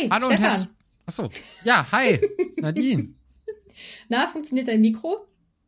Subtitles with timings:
[0.00, 0.36] Hi, Hallo Stefan.
[0.36, 0.68] und herzlich.
[1.06, 1.30] Achso.
[1.64, 2.20] Ja, hi,
[2.60, 3.14] Nadine.
[4.08, 5.26] Na, funktioniert dein Mikro?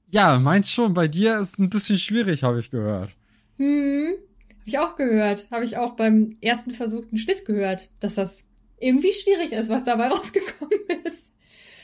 [0.09, 0.95] Ja, meins schon.
[0.95, 3.11] Bei dir ist ein bisschen schwierig, habe ich gehört.
[3.59, 4.15] Hm,
[4.51, 5.51] habe ich auch gehört.
[5.51, 10.09] Habe ich auch beim ersten versuchten Schnitt gehört, dass das irgendwie schwierig ist, was dabei
[10.11, 11.35] rausgekommen ist.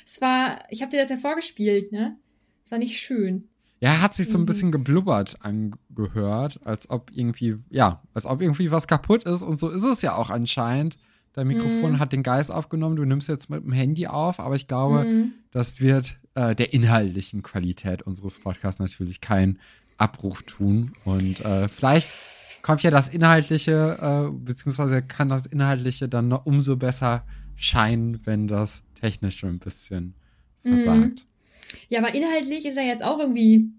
[0.05, 2.19] Es war, ich habe dir das ja vorgespielt, ne?
[2.65, 3.49] Es war nicht schön.
[3.81, 4.47] Ja, hat sich so ein Mhm.
[4.47, 9.69] bisschen geblubbert angehört, als ob irgendwie, ja, als ob irgendwie was kaputt ist und so
[9.69, 10.99] ist es ja auch anscheinend.
[11.39, 11.99] Dein Mikrofon Mhm.
[12.01, 15.35] hat den Geist aufgenommen, du nimmst jetzt mit dem Handy auf, aber ich glaube, Hm.
[15.53, 19.61] das wird äh, der inhaltlichen Qualität unseres Podcasts natürlich keinen
[19.99, 20.91] Abbruch tun.
[21.05, 22.09] Und äh, vielleicht
[22.63, 27.25] kommt ja das Inhaltliche, äh, beziehungsweise kann das Inhaltliche dann noch umso besser
[27.55, 30.15] scheinen, wenn das Technische ein bisschen
[30.65, 30.71] Mhm.
[30.77, 31.25] versagt.
[31.89, 33.71] Ja, aber inhaltlich ist er jetzt auch irgendwie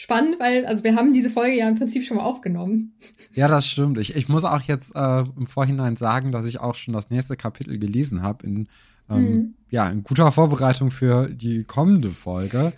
[0.00, 2.92] spannend, weil, also wir haben diese Folge ja im Prinzip schon mal aufgenommen.
[3.34, 3.98] Ja, das stimmt.
[3.98, 7.36] Ich, ich muss auch jetzt äh, im Vorhinein sagen, dass ich auch schon das nächste
[7.36, 8.68] Kapitel gelesen habe in
[9.10, 9.54] ähm, Mhm.
[9.70, 12.72] ja in guter Vorbereitung für die kommende Folge.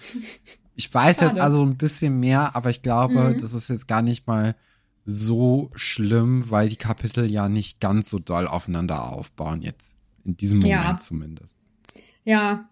[0.76, 1.42] Ich weiß jetzt Schade.
[1.42, 3.40] also ein bisschen mehr, aber ich glaube, Mhm.
[3.40, 4.54] das ist jetzt gar nicht mal
[5.04, 10.60] so schlimm, weil die Kapitel ja nicht ganz so doll aufeinander aufbauen jetzt in diesem
[10.60, 10.96] Moment Ja.
[10.96, 11.54] zumindest.
[12.24, 12.68] Ja.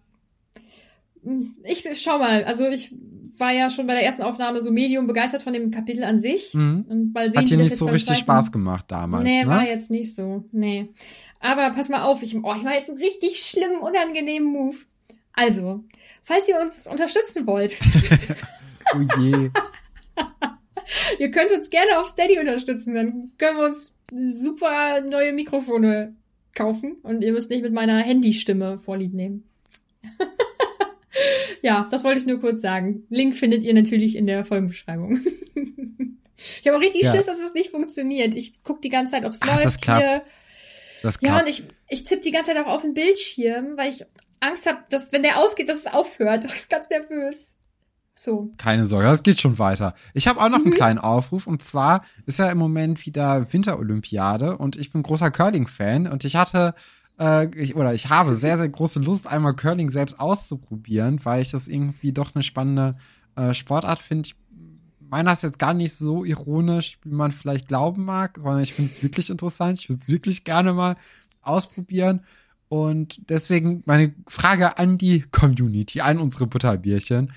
[1.63, 2.93] Ich schau mal, also ich
[3.37, 6.53] war ja schon bei der ersten Aufnahme so medium begeistert von dem Kapitel an sich.
[6.53, 6.85] Mhm.
[6.89, 9.49] Und mal sehen, Hat dir nicht jetzt so richtig zweiten- Spaß gemacht damals, Nee, ne?
[9.49, 10.43] war jetzt nicht so.
[10.51, 10.89] Nee.
[11.39, 14.75] Aber pass mal auf, ich, oh, ich war jetzt einen richtig schlimmen, unangenehmen Move.
[15.33, 15.83] Also,
[16.21, 17.79] falls ihr uns unterstützen wollt,
[18.95, 19.49] oh je.
[21.19, 26.09] ihr könnt uns gerne auf Steady unterstützen, dann können wir uns super neue Mikrofone
[26.55, 29.43] kaufen und ihr müsst nicht mit meiner Handystimme vorlieb nehmen.
[31.61, 33.03] ja, das wollte ich nur kurz sagen.
[33.09, 35.19] Link findet ihr natürlich in der Folgenbeschreibung.
[36.35, 37.11] ich habe auch richtig Ja.
[37.11, 38.35] Schiss, dass es nicht funktioniert.
[38.35, 40.01] Ich guck die ganze Zeit, ob es läuft das klappt.
[40.01, 40.21] hier.
[41.03, 41.43] Das Ja, klappt.
[41.43, 44.03] und ich, ich tippe die ganze Zeit auch auf den Bildschirm, weil ich
[44.41, 46.45] Angst habe, dass wenn der ausgeht, dass es aufhört.
[46.69, 47.55] Ganz nervös.
[48.13, 48.51] So.
[48.57, 49.95] Keine Sorge, das geht schon weiter.
[50.13, 50.65] Ich habe auch noch Mhm.
[50.65, 55.31] einen kleinen Aufruf und zwar ist ja im Moment wieder Winterolympiade und ich bin großer
[55.31, 56.75] Curling-Fan und ich hatte
[57.19, 61.51] äh, ich, oder ich habe sehr, sehr große Lust, einmal Curling selbst auszuprobieren, weil ich
[61.51, 62.95] das irgendwie doch eine spannende
[63.35, 64.27] äh, Sportart finde.
[64.27, 64.35] Ich
[64.99, 68.91] meine das jetzt gar nicht so ironisch, wie man vielleicht glauben mag, sondern ich finde
[68.91, 69.79] es wirklich interessant.
[69.79, 70.95] Ich würde es wirklich gerne mal
[71.41, 72.21] ausprobieren.
[72.67, 77.31] Und deswegen meine Frage an die Community, an unsere Butterbierchen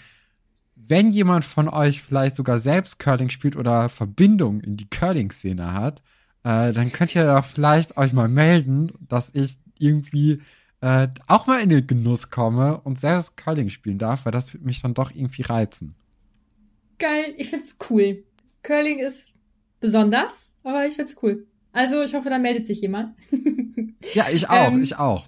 [0.88, 6.02] wenn jemand von euch vielleicht sogar selbst Curling spielt oder Verbindung in die Curling-Szene hat,
[6.44, 10.40] äh, dann könnt ihr da vielleicht euch mal melden, dass ich irgendwie
[10.80, 14.64] äh, auch mal in den Genuss komme und selbst Curling spielen darf, weil das würde
[14.66, 15.94] mich dann doch irgendwie reizen.
[16.98, 18.22] Geil, ich find's cool.
[18.62, 19.34] Curling ist
[19.80, 21.46] besonders, aber ich find's cool.
[21.72, 23.10] Also, ich hoffe, da meldet sich jemand.
[24.14, 25.26] Ja, ich auch, Ähm, ich auch.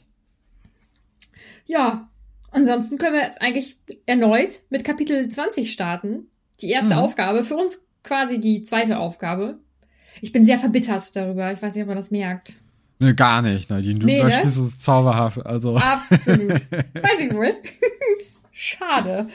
[1.66, 2.10] Ja,
[2.50, 3.76] ansonsten können wir jetzt eigentlich
[4.06, 6.26] erneut mit Kapitel 20 starten.
[6.60, 7.00] Die erste Mhm.
[7.00, 9.59] Aufgabe, für uns quasi die zweite Aufgabe.
[10.21, 11.53] Ich bin sehr verbittert darüber.
[11.53, 12.54] Ich weiß nicht, ob man das merkt.
[12.99, 13.99] Ne, gar nicht, Nadine.
[13.99, 14.43] Du Nee, ne?
[14.44, 15.44] es zauberhaft.
[15.44, 15.77] Also.
[15.77, 16.53] Absolut.
[16.71, 17.55] Weiß ich wohl.
[18.53, 19.27] Schade.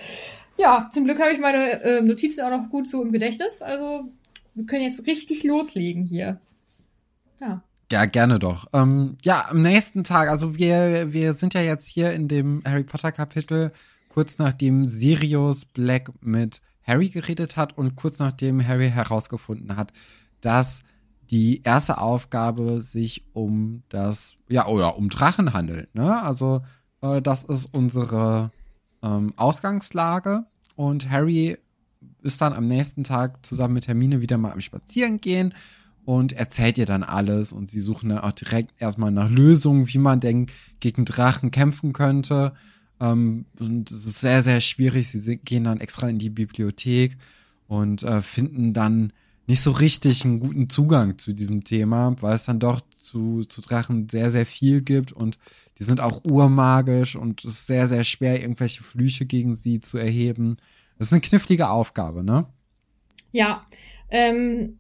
[0.58, 3.62] Ja, zum Glück habe ich meine äh, Notizen auch noch gut so im Gedächtnis.
[3.62, 4.10] Also
[4.56, 6.40] wir können jetzt richtig loslegen hier.
[7.40, 7.62] Ja.
[7.92, 8.68] Ja, gerne doch.
[8.74, 12.84] Ähm, ja, am nächsten Tag, also wir, wir sind ja jetzt hier in dem Harry
[12.84, 13.72] Potter Kapitel,
[14.10, 19.92] kurz nachdem Sirius Black mit Harry geredet hat und kurz nachdem Harry herausgefunden hat,
[20.42, 20.82] dass
[21.32, 26.22] die erste Aufgabe sich um das, ja, oder um Drachen handelt, ne?
[26.22, 26.62] Also,
[27.02, 28.52] äh, das ist unsere
[29.02, 30.46] ähm, Ausgangslage
[30.76, 31.58] und Harry
[32.22, 35.54] ist dann am nächsten Tag zusammen mit Hermine wieder mal am Spazierengehen
[36.06, 40.00] und erzählt ihr dann alles und sie suchen dann auch direkt erstmal nach Lösungen, wie
[40.00, 40.48] man denn
[40.80, 42.54] gegen Drachen kämpfen könnte.
[43.00, 45.10] Ähm, und es ist sehr, sehr schwierig.
[45.10, 47.18] Sie gehen dann extra in die Bibliothek
[47.68, 49.14] und äh, finden dann
[49.50, 53.62] nicht so richtig einen guten Zugang zu diesem Thema, weil es dann doch zu, zu
[53.62, 55.40] Drachen sehr, sehr viel gibt und
[55.80, 59.98] die sind auch urmagisch und es ist sehr, sehr schwer, irgendwelche Flüche gegen sie zu
[59.98, 60.58] erheben.
[61.00, 62.46] Das ist eine knifflige Aufgabe, ne?
[63.32, 63.66] Ja.
[64.12, 64.78] Ähm,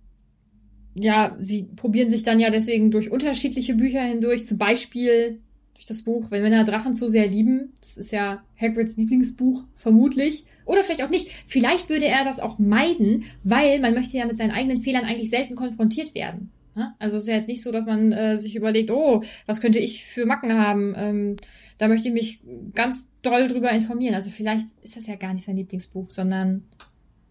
[1.00, 5.40] ja, sie probieren sich dann ja deswegen durch unterschiedliche Bücher hindurch, zum Beispiel
[5.74, 7.74] durch das Buch, wenn Männer Drachen zu sehr lieben.
[7.80, 10.44] Das ist ja Hagrids Lieblingsbuch, vermutlich.
[10.70, 11.28] Oder vielleicht auch nicht.
[11.48, 15.32] Vielleicht würde er das auch meiden, weil man möchte ja mit seinen eigenen Fehlern eigentlich
[15.32, 16.52] selten konfrontiert werden.
[17.00, 19.80] Also es ist ja jetzt nicht so, dass man äh, sich überlegt, oh, was könnte
[19.80, 20.94] ich für Macken haben?
[20.96, 21.38] Ähm,
[21.80, 22.42] da möchte ich mich
[22.76, 24.14] ganz doll drüber informieren.
[24.14, 26.64] Also vielleicht ist das ja gar nicht sein Lieblingsbuch, sondern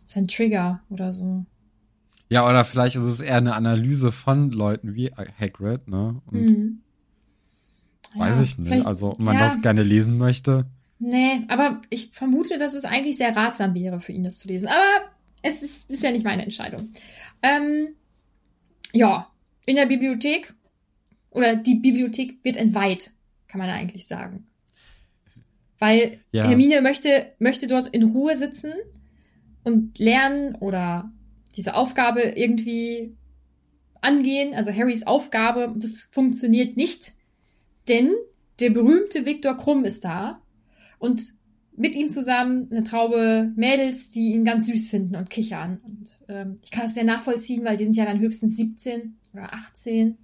[0.05, 1.47] sein Trigger oder so.
[2.29, 6.21] Ja, oder vielleicht ist es eher eine Analyse von Leuten wie Hagrid, ne?
[6.27, 6.81] Und Mhm.
[8.17, 8.87] Weiß ja, ich nicht.
[8.87, 9.47] Also, wenn man ja.
[9.47, 10.67] das gerne lesen möchte.
[10.99, 14.69] Nee, aber ich vermute, dass es eigentlich sehr ratsam wäre für ihn, das zu lesen.
[14.69, 15.13] Aber
[15.43, 16.93] es ist, ist ja nicht meine Entscheidung.
[17.43, 17.95] Ähm,
[18.93, 19.31] ja,
[19.67, 20.55] in der Bibliothek
[21.31, 23.13] oder die Bibliothek wird entweiht,
[23.47, 24.47] kann man eigentlich sagen.
[25.79, 26.49] Weil ja.
[26.49, 28.73] Hermine möchte, möchte dort in Ruhe sitzen
[29.63, 31.13] und lernen oder
[31.57, 33.17] diese Aufgabe irgendwie
[34.01, 37.13] angehen, also Harrys Aufgabe, das funktioniert nicht,
[37.89, 38.15] denn
[38.59, 40.41] der berühmte Viktor Krumm ist da
[40.99, 41.23] und
[41.79, 45.79] mit ihm zusammen eine Traube Mädels, die ihn ganz süß finden und kichern.
[45.85, 49.55] Und ähm, ich kann das sehr nachvollziehen, weil die sind ja dann höchstens 17 oder
[49.55, 50.11] 18.
[50.11, 50.17] Da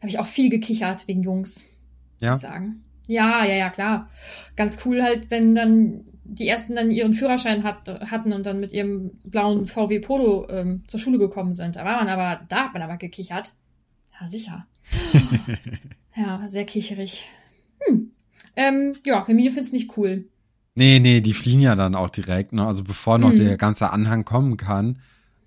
[0.00, 1.76] habe ich auch viel gekichert wegen Jungs,
[2.14, 2.34] muss ja.
[2.34, 2.84] ich sagen.
[3.06, 4.10] Ja, ja, ja, klar.
[4.56, 8.72] Ganz cool halt, wenn dann die ersten dann ihren Führerschein hat, hatten und dann mit
[8.72, 11.76] ihrem blauen VW Polo ähm, zur Schule gekommen sind.
[11.76, 13.54] Da war man aber, da hat man aber gekichert.
[14.20, 14.66] Ja, sicher.
[16.16, 17.28] ja, sehr kicherig.
[18.58, 18.74] Hm.
[18.74, 20.24] Ähm, ja, Hermine find's nicht cool.
[20.74, 22.66] Nee, nee, die fliehen ja dann auch direkt, ne?
[22.66, 23.38] Also bevor noch mhm.
[23.38, 24.98] der ganze Anhang kommen kann.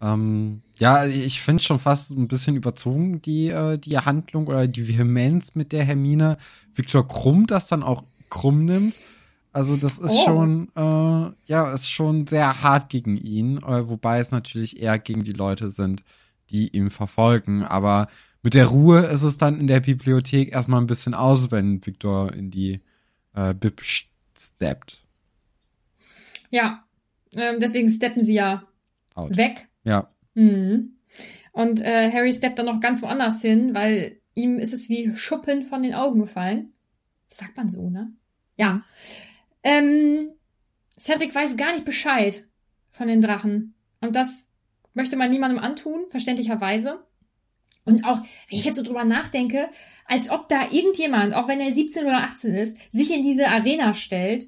[0.02, 4.88] Ähm, ja, ich finde schon fast ein bisschen überzogen, die, äh, die Handlung oder die
[4.88, 6.38] Vehemenz, mit der Hermine
[6.76, 8.96] Viktor Krumm das dann auch krumm nimmt.
[9.54, 10.26] Also das ist oh.
[10.26, 15.24] schon, äh, ja, ist schon sehr hart gegen ihn, äh, wobei es natürlich eher gegen
[15.24, 16.04] die Leute sind,
[16.50, 17.64] die ihm verfolgen.
[17.64, 18.08] Aber
[18.42, 22.34] mit der Ruhe ist es dann in der Bibliothek erstmal ein bisschen aus, wenn Viktor
[22.34, 22.80] in die
[23.34, 25.06] äh, steppt.
[26.50, 26.86] Ja,
[27.36, 28.68] ähm, deswegen steppen sie ja
[29.16, 29.38] Out.
[29.38, 30.10] weg ja.
[30.34, 30.98] Mhm.
[31.52, 35.66] Und äh, Harry steppt dann noch ganz woanders hin, weil ihm ist es wie Schuppen
[35.66, 36.74] von den Augen gefallen.
[37.28, 38.14] Das sagt man so, ne?
[38.58, 38.84] Ja.
[39.64, 40.32] Ähm,
[40.98, 42.48] Cedric weiß gar nicht Bescheid
[42.90, 43.74] von den Drachen.
[44.00, 44.54] Und das
[44.94, 47.06] möchte man niemandem antun, verständlicherweise.
[47.86, 48.18] Und auch,
[48.50, 49.70] wenn ich jetzt so drüber nachdenke,
[50.06, 53.94] als ob da irgendjemand, auch wenn er 17 oder 18 ist, sich in diese Arena
[53.94, 54.48] stellt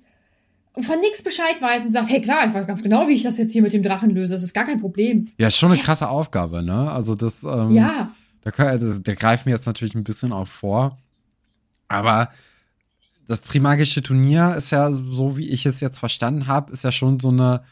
[0.74, 3.24] und von nichts Bescheid weiß und sagt, hey klar, ich weiß ganz genau, wie ich
[3.24, 4.33] das jetzt hier mit dem Drachen löse.
[4.33, 5.30] Das ist gar kein Problem.
[5.38, 6.91] Ja, ist schon eine krasse Aufgabe, ne?
[6.91, 8.12] Also das, ähm, ja.
[8.41, 10.97] Da, das, da greifen wir jetzt natürlich ein bisschen auch vor.
[11.88, 12.29] Aber
[13.27, 17.19] das Trimagische Turnier ist ja, so wie ich es jetzt verstanden habe, ist ja schon
[17.19, 17.63] so eine,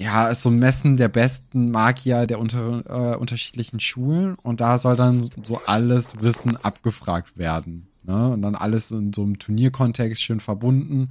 [0.00, 4.34] ja, ist so ein Messen der besten Magier der unter, äh, unterschiedlichen Schulen.
[4.36, 7.86] Und da soll dann so alles Wissen abgefragt werden.
[8.04, 8.30] Ne?
[8.30, 11.10] Und dann alles in so einem Turnierkontext schön verbunden.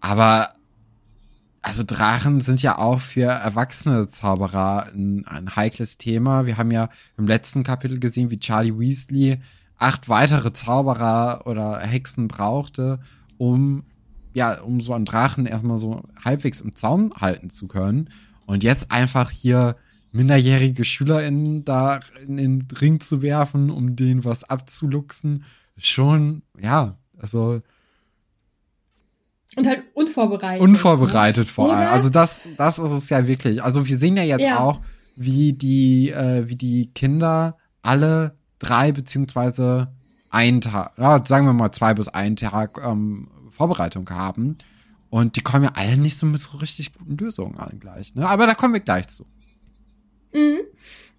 [0.00, 0.48] Aber
[1.62, 6.44] also Drachen sind ja auch für erwachsene Zauberer ein, ein, heikles Thema.
[6.44, 9.38] Wir haben ja im letzten Kapitel gesehen, wie Charlie Weasley
[9.76, 12.98] acht weitere Zauberer oder Hexen brauchte,
[13.36, 13.84] um
[14.34, 18.10] ja, um so einen Drachen erstmal so halbwegs im Zaun halten zu können.
[18.46, 19.76] Und jetzt einfach hier
[20.12, 25.44] minderjährige SchülerInnen da in den Ring zu werfen, um denen was abzuluxen,
[25.76, 27.60] schon, ja, also
[29.56, 30.60] und halt unvorbereitet.
[30.60, 31.52] Unvorbereitet ne?
[31.52, 31.88] vor allem.
[31.88, 33.62] Also das, das ist es ja wirklich.
[33.62, 34.60] Also wir sehen ja jetzt ja.
[34.60, 34.80] auch,
[35.16, 39.88] wie die, äh, wie die Kinder alle drei beziehungsweise
[40.30, 44.56] einen Tag, ja, sagen wir mal zwei bis einen Tag ähm, Vorbereitung haben.
[45.10, 48.14] Und die kommen ja alle nicht so mit so richtig guten Lösungen an gleich.
[48.14, 48.28] Ne?
[48.28, 49.24] Aber da kommen wir gleich zu.
[50.32, 50.58] Mhm.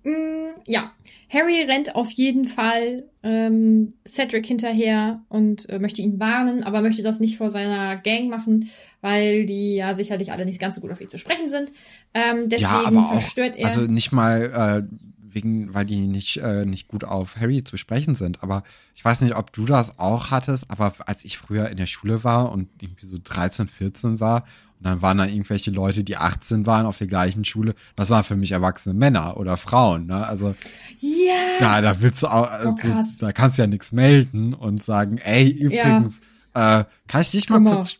[0.03, 0.91] Mhm, ja,
[1.29, 7.03] Harry rennt auf jeden Fall ähm, Cedric hinterher und äh, möchte ihn warnen, aber möchte
[7.03, 8.69] das nicht vor seiner Gang machen,
[9.01, 11.69] weil die ja sicherlich alle nicht ganz so gut auf ihn zu sprechen sind.
[12.13, 13.67] Ähm, deswegen ja, zerstört auch, er.
[13.67, 14.95] Also nicht mal äh,
[15.33, 18.43] wegen, weil die nicht, äh, nicht gut auf Harry zu sprechen sind.
[18.43, 18.63] Aber
[18.95, 22.23] ich weiß nicht, ob du das auch hattest, aber als ich früher in der Schule
[22.23, 24.45] war und irgendwie so 13, 14 war
[24.79, 27.75] und dann waren da irgendwelche Leute, die 18 waren auf der gleichen Schule.
[27.97, 30.07] Das waren für mich erwachsene Männer oder Frauen.
[30.07, 30.25] Ne?
[30.25, 30.55] Also
[30.99, 32.75] ja, da, da willst du auch, also,
[33.19, 36.21] da kannst du ja nichts melden und sagen, ey, übrigens,
[36.55, 36.81] ja.
[36.81, 37.97] äh, kann ich dich mal komm kurz,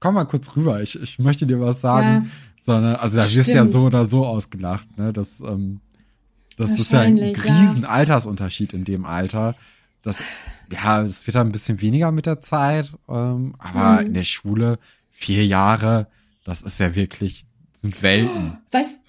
[0.00, 2.24] komm mal kurz rüber, ich, ich möchte dir was sagen.
[2.24, 2.30] Ja.
[2.64, 5.12] Sondern, also da wirst du ja so oder so ausgelacht, ne?
[5.12, 5.80] Das, ähm,
[6.56, 7.88] das ist ja ein riesen ja.
[7.88, 9.54] Altersunterschied in dem Alter.
[10.02, 10.16] Das,
[10.70, 14.06] ja, es wird dann ein bisschen weniger mit der Zeit, ähm, aber mhm.
[14.06, 14.78] in der Schule
[15.10, 16.06] vier Jahre,
[16.44, 17.46] das ist ja wirklich,
[17.82, 18.58] sind Welten.
[18.70, 19.04] Weißt,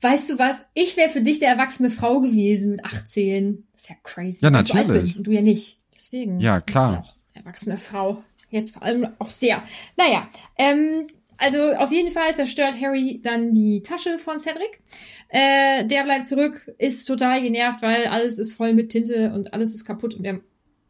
[0.00, 0.66] weißt du was?
[0.74, 3.64] Ich wäre für dich der erwachsene Frau gewesen mit 18.
[3.72, 4.38] Das ist ja crazy.
[4.42, 5.16] Ja, natürlich.
[5.16, 5.78] und du ja nicht.
[5.94, 6.40] Deswegen.
[6.40, 7.06] Ja, klar.
[7.32, 8.22] Erwachsene Frau.
[8.50, 9.62] Jetzt vor allem auch sehr.
[9.96, 11.06] Naja, ähm,
[11.38, 14.80] also auf jeden Fall zerstört Harry dann die Tasche von Cedric.
[15.28, 19.74] Äh, der bleibt zurück, ist total genervt, weil alles ist voll mit Tinte und alles
[19.74, 20.40] ist kaputt und er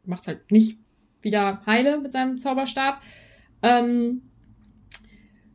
[0.05, 0.77] macht halt nicht
[1.21, 3.01] wieder heile mit seinem Zauberstab.
[3.63, 4.21] Ähm,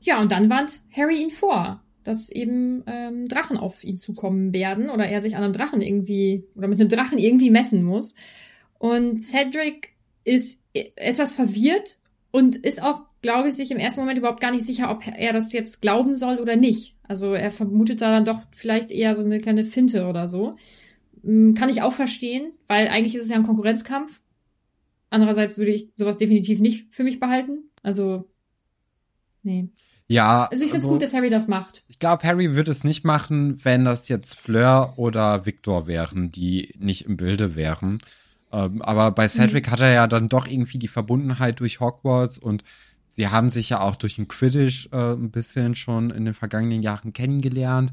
[0.01, 4.89] ja, und dann warnt Harry ihn vor, dass eben ähm, Drachen auf ihn zukommen werden
[4.89, 8.15] oder er sich an einem Drachen irgendwie oder mit einem Drachen irgendwie messen muss.
[8.79, 9.91] Und Cedric
[10.25, 11.99] ist e-, etwas verwirrt
[12.31, 15.33] und ist auch, glaube ich, sich im ersten Moment überhaupt gar nicht sicher, ob er
[15.33, 16.97] das jetzt glauben soll oder nicht.
[17.03, 20.55] Also er vermutet da dann doch vielleicht eher so eine kleine Finte oder so.
[21.23, 24.21] Hm, kann ich auch verstehen, weil eigentlich ist es ja ein Konkurrenzkampf.
[25.11, 27.65] Andererseits würde ich sowas definitiv nicht für mich behalten.
[27.83, 28.29] Also,
[29.43, 29.69] nee.
[30.07, 30.49] Ja.
[30.51, 31.85] Also ich finde es also, gut, dass Harry das macht.
[31.89, 36.75] Ich glaube, Harry würde es nicht machen, wenn das jetzt Fleur oder Victor wären, die
[36.79, 37.99] nicht im Bilde wären.
[38.53, 39.71] Ähm, aber bei Cedric mhm.
[39.71, 42.65] hat er ja dann doch irgendwie die Verbundenheit durch Hogwarts und
[43.11, 46.83] sie haben sich ja auch durch den Quidditch äh, ein bisschen schon in den vergangenen
[46.83, 47.93] Jahren kennengelernt.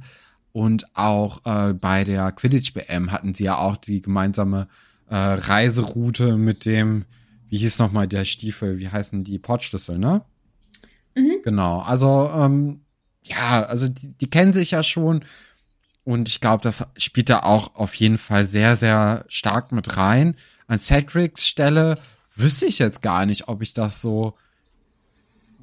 [0.53, 4.67] Und auch äh, bei der Quidditch-BM hatten sie ja auch die gemeinsame
[5.09, 7.05] äh, Reiseroute mit dem,
[7.49, 10.23] wie hieß nochmal der Stiefel, wie heißen die Portschlüssel, ne?
[11.15, 11.41] Mhm.
[11.43, 12.81] Genau, also ähm,
[13.23, 15.23] ja, also die, die kennen sich ja schon
[16.07, 20.37] und ich glaube, das spielt da auch auf jeden Fall sehr, sehr stark mit rein.
[20.67, 21.99] An Cedrics Stelle
[22.33, 24.33] wüsste ich jetzt gar nicht, ob ich das so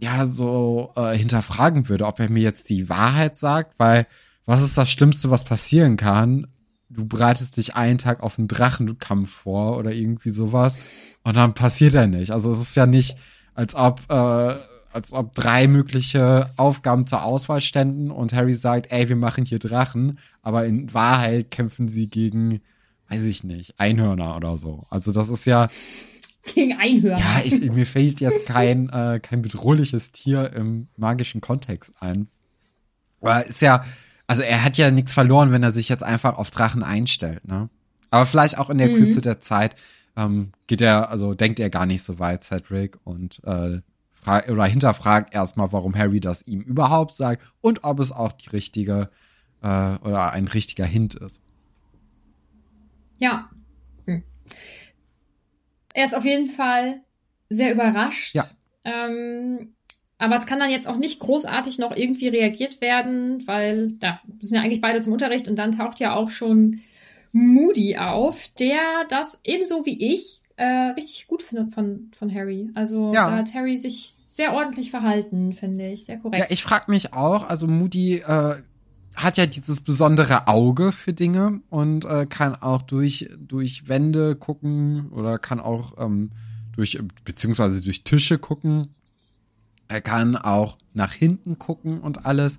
[0.00, 4.06] ja so äh, hinterfragen würde, ob er mir jetzt die Wahrheit sagt, weil
[4.46, 6.46] was ist das Schlimmste, was passieren kann?
[6.90, 10.76] Du bereitest dich einen Tag auf einen Drachenkampf vor oder irgendwie sowas
[11.22, 12.30] und dann passiert er nicht.
[12.30, 13.16] Also es ist ja nicht,
[13.54, 14.54] als ob, äh,
[14.92, 19.58] als ob drei mögliche Aufgaben zur Auswahl ständen und Harry sagt, ey, wir machen hier
[19.58, 22.60] Drachen, aber in Wahrheit kämpfen sie gegen,
[23.08, 24.84] weiß ich nicht, Einhörner oder so.
[24.90, 25.68] Also das ist ja,
[26.52, 27.18] gegen Einhörner.
[27.18, 32.28] Ja, ich, mir fällt jetzt kein, äh, kein bedrohliches Tier im magischen Kontext ein.
[33.20, 33.84] Aber ist ja,
[34.26, 37.68] also er hat ja nichts verloren, wenn er sich jetzt einfach auf Drachen einstellt, ne?
[38.10, 38.96] Aber vielleicht auch in der mhm.
[38.96, 39.74] Kürze der Zeit
[40.16, 43.80] ähm, geht er, also denkt er gar nicht so weit, Cedric, und äh,
[44.26, 49.10] oder hinterfragt erstmal, warum Harry das ihm überhaupt sagt und ob es auch die richtige
[49.62, 51.40] äh, oder ein richtiger Hint ist.
[53.18, 53.50] Ja.
[54.06, 54.22] Hm.
[55.94, 57.00] Er ist auf jeden Fall
[57.48, 58.34] sehr überrascht.
[58.34, 58.44] Ja.
[58.84, 59.74] Ähm,
[60.18, 64.20] aber es kann dann jetzt auch nicht großartig noch irgendwie reagiert werden, weil da ja,
[64.40, 66.80] sind ja eigentlich beide zum Unterricht und dann taucht ja auch schon
[67.32, 72.70] Moody auf, der das ebenso wie ich äh, richtig gut findet von, von Harry.
[72.74, 73.28] Also ja.
[73.28, 76.04] da hat Harry sich sehr ordentlich verhalten, finde ich.
[76.04, 76.44] Sehr korrekt.
[76.44, 78.56] Ja, ich frage mich auch, also Moody äh,
[79.16, 85.09] hat ja dieses besondere Auge für Dinge und äh, kann auch durch, durch Wände gucken
[85.11, 86.30] oder kann auch ähm,
[86.73, 88.88] durch, beziehungsweise durch Tische gucken
[89.88, 92.59] er kann auch nach hinten gucken und alles.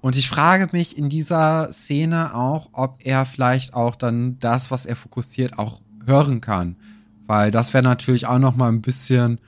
[0.00, 4.86] Und ich frage mich in dieser Szene auch, ob er vielleicht auch dann das, was
[4.86, 6.76] er fokussiert, auch hören kann.
[7.26, 9.40] Weil das wäre natürlich auch noch mal ein bisschen,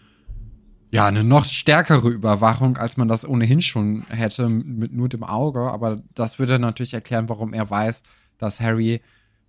[0.93, 5.61] ja, eine noch stärkere Überwachung, als man das ohnehin schon hätte mit nur dem Auge.
[5.61, 8.03] Aber das würde natürlich erklären, warum er weiß,
[8.39, 9.01] dass Harry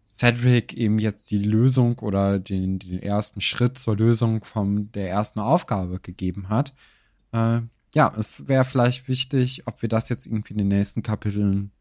[0.10, 5.40] Cedric eben jetzt die Lösung oder den, den ersten Schritt zur Lösung von der ersten
[5.40, 6.74] Aufgabe gegeben hat
[7.34, 7.62] äh,
[7.96, 11.72] ja, es wäre vielleicht wichtig, ob wir das jetzt irgendwie in den nächsten Kapiteln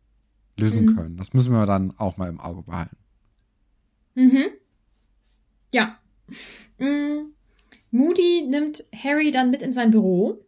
[0.59, 0.97] lösen mhm.
[0.97, 1.16] können.
[1.16, 2.97] Das müssen wir dann auch mal im Auge behalten.
[4.14, 4.45] Mhm.
[5.73, 5.99] Ja.
[6.78, 7.33] Mhm.
[7.92, 10.40] Moody nimmt Harry dann mit in sein Büro.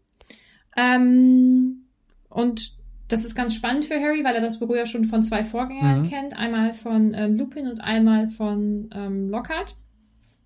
[0.76, 1.84] Ähm,
[2.28, 2.72] und
[3.08, 6.02] das ist ganz spannend für Harry, weil er das Büro ja schon von zwei Vorgängern
[6.02, 6.08] mhm.
[6.08, 6.36] kennt.
[6.36, 9.76] Einmal von ähm, Lupin und einmal von ähm, Lockhart.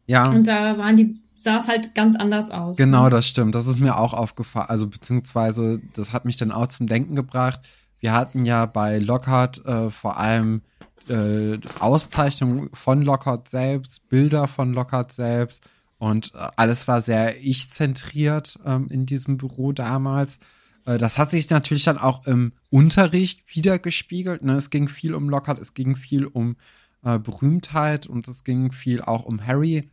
[0.07, 0.29] Ja.
[0.29, 2.77] Und da sahen die sah es halt ganz anders aus.
[2.77, 3.11] Genau, ne?
[3.11, 3.55] das stimmt.
[3.55, 4.67] Das ist mir auch aufgefallen.
[4.69, 7.61] Also beziehungsweise, das hat mich dann auch zum Denken gebracht.
[8.01, 10.63] Wir hatten ja bei Lockhart äh, vor allem
[11.09, 15.63] äh, Auszeichnungen von Lockhart selbst, Bilder von Lockhart selbst
[15.99, 20.39] und äh, alles war sehr ich-zentriert ähm, in diesem Büro damals.
[20.87, 24.43] Äh, das hat sich natürlich dann auch im Unterricht wieder gespiegelt.
[24.43, 24.55] Ne?
[24.55, 26.57] Es ging viel um Lockhart, es ging viel um
[27.03, 29.91] äh, Berühmtheit und es ging viel auch um Harry.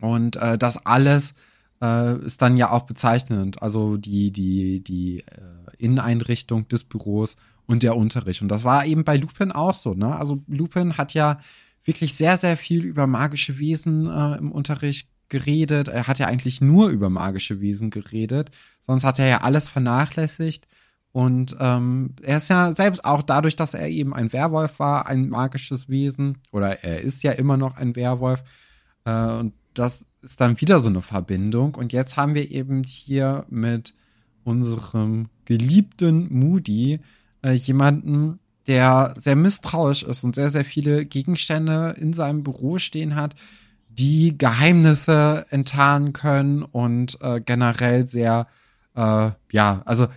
[0.00, 1.34] Und äh, das alles
[1.80, 3.62] äh, ist dann ja auch bezeichnend.
[3.62, 8.42] Also die, die, die äh, Inneneinrichtung des Büros und der Unterricht.
[8.42, 10.16] Und das war eben bei Lupin auch so, ne?
[10.16, 11.40] Also Lupin hat ja
[11.84, 15.88] wirklich sehr, sehr viel über magische Wesen äh, im Unterricht geredet.
[15.88, 18.50] Er hat ja eigentlich nur über magische Wesen geredet.
[18.80, 20.66] Sonst hat er ja alles vernachlässigt.
[21.12, 25.28] Und ähm, er ist ja selbst auch dadurch, dass er eben ein Werwolf war, ein
[25.28, 26.38] magisches Wesen.
[26.50, 28.42] Oder er ist ja immer noch ein Werwolf.
[29.04, 31.74] Äh, und das ist dann wieder so eine Verbindung.
[31.74, 33.94] Und jetzt haben wir eben hier mit
[34.42, 37.00] unserem geliebten Moody
[37.42, 43.14] äh, jemanden, der sehr misstrauisch ist und sehr, sehr viele Gegenstände in seinem Büro stehen
[43.14, 43.34] hat,
[43.88, 48.46] die Geheimnisse enttarnen können und äh, generell sehr,
[48.96, 50.08] äh, ja, also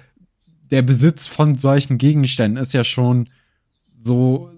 [0.71, 3.29] der Besitz von solchen Gegenständen ist ja schon
[3.99, 4.51] so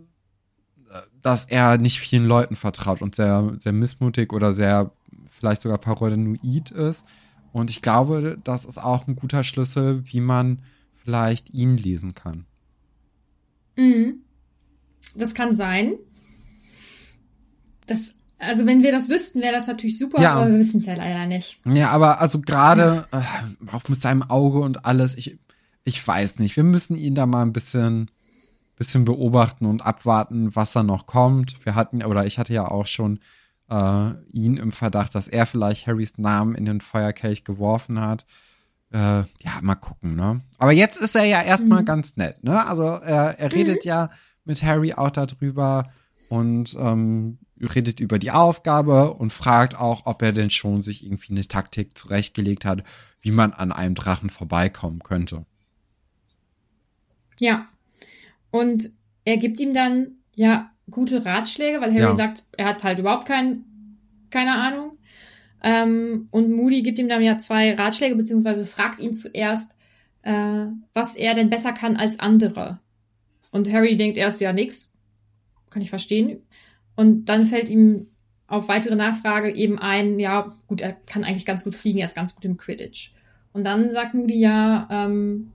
[1.21, 4.91] dass er nicht vielen Leuten vertraut und sehr, sehr missmutig oder sehr
[5.37, 7.05] vielleicht sogar paranoid ist.
[7.51, 10.59] Und ich glaube, das ist auch ein guter Schlüssel, wie man
[11.03, 12.45] vielleicht ihn lesen kann.
[13.79, 14.23] Mhm.
[15.15, 15.95] Das kann sein.
[17.87, 20.33] Das, also wenn wir das wüssten, wäre das natürlich super, ja.
[20.35, 21.59] aber wir wissen es ja leider nicht.
[21.65, 23.21] Ja, aber also gerade äh,
[23.71, 25.39] auch mit seinem Auge und alles, ich,
[25.85, 26.55] ich weiß nicht.
[26.55, 28.11] Wir müssen ihn da mal ein bisschen,
[28.77, 31.65] bisschen beobachten und abwarten, was da noch kommt.
[31.65, 33.19] Wir hatten, oder ich hatte ja auch schon
[33.69, 38.25] äh, ihn im Verdacht, dass er vielleicht Harrys Namen in den Feuerkelch geworfen hat.
[38.91, 40.41] Äh, ja, mal gucken, ne?
[40.57, 41.85] Aber jetzt ist er ja erstmal mhm.
[41.85, 42.65] ganz nett, ne?
[42.65, 43.89] Also er, er redet mhm.
[43.89, 44.09] ja
[44.45, 45.83] mit Harry auch darüber
[46.29, 51.33] und ähm, redet über die Aufgabe und fragt auch, ob er denn schon sich irgendwie
[51.33, 52.83] eine Taktik zurechtgelegt hat,
[53.21, 55.45] wie man an einem Drachen vorbeikommen könnte.
[57.39, 57.67] Ja.
[58.51, 58.89] Und
[59.25, 62.13] er gibt ihm dann ja gute Ratschläge, weil Harry ja.
[62.13, 63.65] sagt, er hat halt überhaupt kein,
[64.29, 64.93] keine Ahnung.
[65.63, 69.75] Ähm, und Moody gibt ihm dann ja zwei Ratschläge, beziehungsweise fragt ihn zuerst,
[70.21, 72.79] äh, was er denn besser kann als andere.
[73.51, 74.93] Und Harry denkt erst, ja, nix.
[75.69, 76.41] Kann ich verstehen.
[76.95, 78.07] Und dann fällt ihm
[78.47, 82.15] auf weitere Nachfrage eben ein, ja, gut, er kann eigentlich ganz gut fliegen, er ist
[82.15, 83.11] ganz gut im Quidditch.
[83.53, 85.51] Und dann sagt Moody ja, ähm,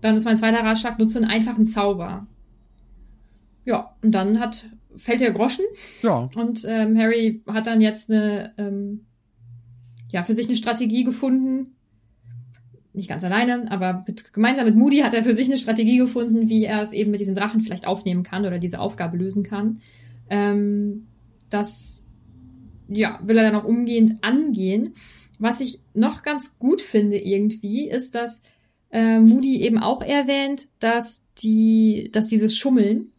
[0.00, 2.26] dann ist mein zweiter Ratschlag, nutze einen einfachen Zauber.
[3.64, 5.64] Ja, und dann hat, fällt der Groschen.
[6.02, 6.28] Ja.
[6.34, 9.06] Und ähm, Harry hat dann jetzt eine, ähm,
[10.10, 11.76] ja, für sich eine Strategie gefunden.
[12.92, 16.48] Nicht ganz alleine, aber mit, gemeinsam mit Moody hat er für sich eine Strategie gefunden,
[16.48, 19.80] wie er es eben mit diesem Drachen vielleicht aufnehmen kann oder diese Aufgabe lösen kann.
[20.30, 21.08] Ähm,
[21.50, 22.06] das,
[22.88, 24.94] ja, will er dann auch umgehend angehen.
[25.38, 28.42] Was ich noch ganz gut finde irgendwie, ist, dass
[28.90, 33.10] äh, Moody eben auch erwähnt, dass die, dass dieses Schummeln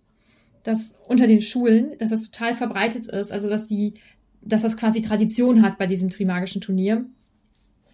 [0.68, 3.94] dass unter den Schulen, dass das total verbreitet ist, also dass die,
[4.42, 7.06] dass das quasi Tradition hat bei diesem Trimagischen Turnier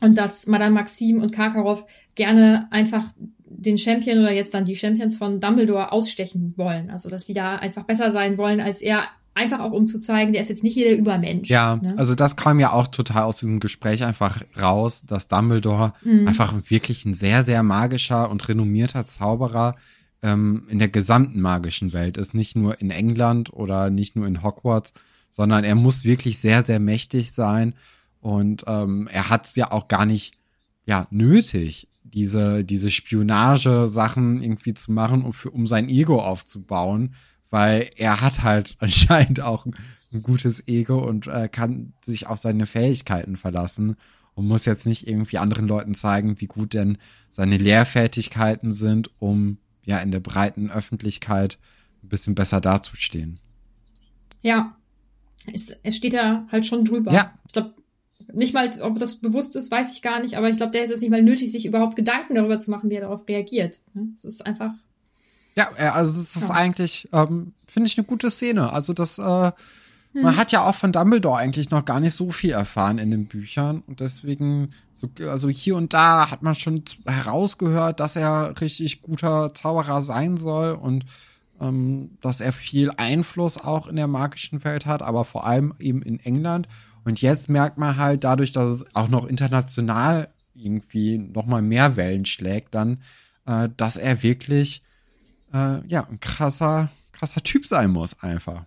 [0.01, 3.03] und dass Madame Maxim und Karkaroff gerne einfach
[3.45, 7.55] den Champion oder jetzt dann die Champions von Dumbledore ausstechen wollen, also dass sie da
[7.57, 9.03] einfach besser sein wollen als er
[9.35, 11.49] einfach auch um zu zeigen, der ist jetzt nicht hier der Übermensch.
[11.49, 11.95] Ja, ne?
[11.97, 16.27] also das kam ja auch total aus diesem Gespräch einfach raus, dass Dumbledore mhm.
[16.27, 19.75] einfach wirklich ein sehr, sehr magischer und renommierter Zauberer
[20.23, 24.41] ähm, in der gesamten magischen Welt ist, nicht nur in England oder nicht nur in
[24.41, 24.93] Hogwarts,
[25.29, 27.75] sondern er muss wirklich sehr, sehr mächtig sein.
[28.21, 30.39] Und ähm, er hat es ja auch gar nicht
[30.85, 37.15] ja, nötig, diese, diese Spionage-Sachen irgendwie zu machen, um, für, um sein Ego aufzubauen,
[37.49, 39.73] weil er hat halt anscheinend auch ein,
[40.21, 43.95] gutes Ego und äh, kann sich auf seine Fähigkeiten verlassen
[44.35, 46.99] und muss jetzt nicht irgendwie anderen Leuten zeigen, wie gut denn
[47.31, 51.57] seine Lehrfertigkeiten sind, um ja in der breiten Öffentlichkeit
[52.03, 53.39] ein bisschen besser dazustehen.
[54.41, 54.75] Ja,
[55.51, 57.11] es, es steht da halt schon drüber.
[57.11, 57.33] Ja.
[57.47, 57.73] Ich glaube,
[58.33, 60.91] nicht mal, ob das bewusst ist, weiß ich gar nicht, aber ich glaube, der ist
[60.91, 63.81] es nicht mal nötig, sich überhaupt Gedanken darüber zu machen, wie er darauf reagiert.
[63.93, 64.07] Ne?
[64.13, 64.71] Es ist einfach.
[65.55, 66.55] Ja, äh, also das ist ja.
[66.55, 68.71] eigentlich, ähm, finde ich, eine gute Szene.
[68.73, 69.51] Also das, äh,
[70.13, 70.37] man hm.
[70.37, 73.83] hat ja auch von Dumbledore eigentlich noch gar nicht so viel erfahren in den Büchern
[73.87, 79.53] und deswegen, so, also hier und da hat man schon herausgehört, dass er richtig guter
[79.53, 81.05] Zauberer sein soll und
[81.59, 86.01] ähm, dass er viel Einfluss auch in der magischen Welt hat, aber vor allem eben
[86.01, 86.67] in England.
[87.05, 91.95] Und jetzt merkt man halt dadurch, dass es auch noch international irgendwie noch mal mehr
[91.95, 93.01] Wellen schlägt, dann,
[93.45, 94.83] äh, dass er wirklich
[95.53, 96.89] äh, ja ein krasser
[97.23, 98.65] krasser Typ sein muss einfach.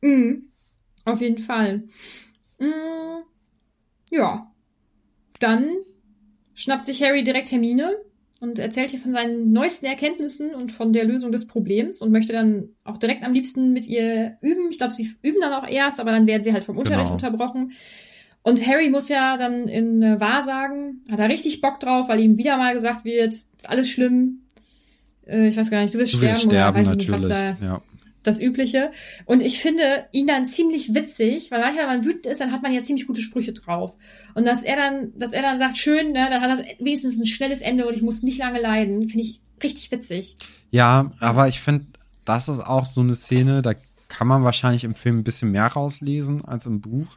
[0.00, 0.48] Mhm.
[1.04, 1.84] Auf jeden Fall.
[2.58, 3.22] Mhm.
[4.10, 4.42] Ja.
[5.38, 5.68] Dann
[6.54, 7.96] schnappt sich Harry direkt Hermine
[8.40, 12.32] und erzählt ihr von seinen neuesten Erkenntnissen und von der Lösung des Problems und möchte
[12.32, 14.68] dann auch direkt am liebsten mit ihr üben.
[14.70, 17.14] Ich glaube, sie üben dann auch erst, aber dann werden sie halt vom Unterricht genau.
[17.14, 17.72] unterbrochen.
[18.42, 22.36] Und Harry muss ja dann in äh, Wahrsagen, hat er richtig Bock drauf, weil ihm
[22.36, 24.42] wieder mal gesagt wird, ist alles schlimm.
[25.26, 27.28] Äh, ich weiß gar nicht, du wirst du sterben, sterben, oder weiß ich nicht, was
[27.28, 27.56] da.
[27.60, 27.82] Ja
[28.26, 28.90] das Übliche.
[29.24, 32.62] Und ich finde ihn dann ziemlich witzig, weil manchmal, wenn man wütend ist, dann hat
[32.62, 33.96] man ja ziemlich gute Sprüche drauf.
[34.34, 37.26] Und dass er dann, dass er dann sagt, schön, ne, dann hat das wenigstens ein
[37.26, 40.36] schnelles Ende und ich muss nicht lange leiden, finde ich richtig witzig.
[40.70, 41.86] Ja, aber ich finde,
[42.24, 43.72] das ist auch so eine Szene, da
[44.08, 47.08] kann man wahrscheinlich im Film ein bisschen mehr rauslesen als im Buch.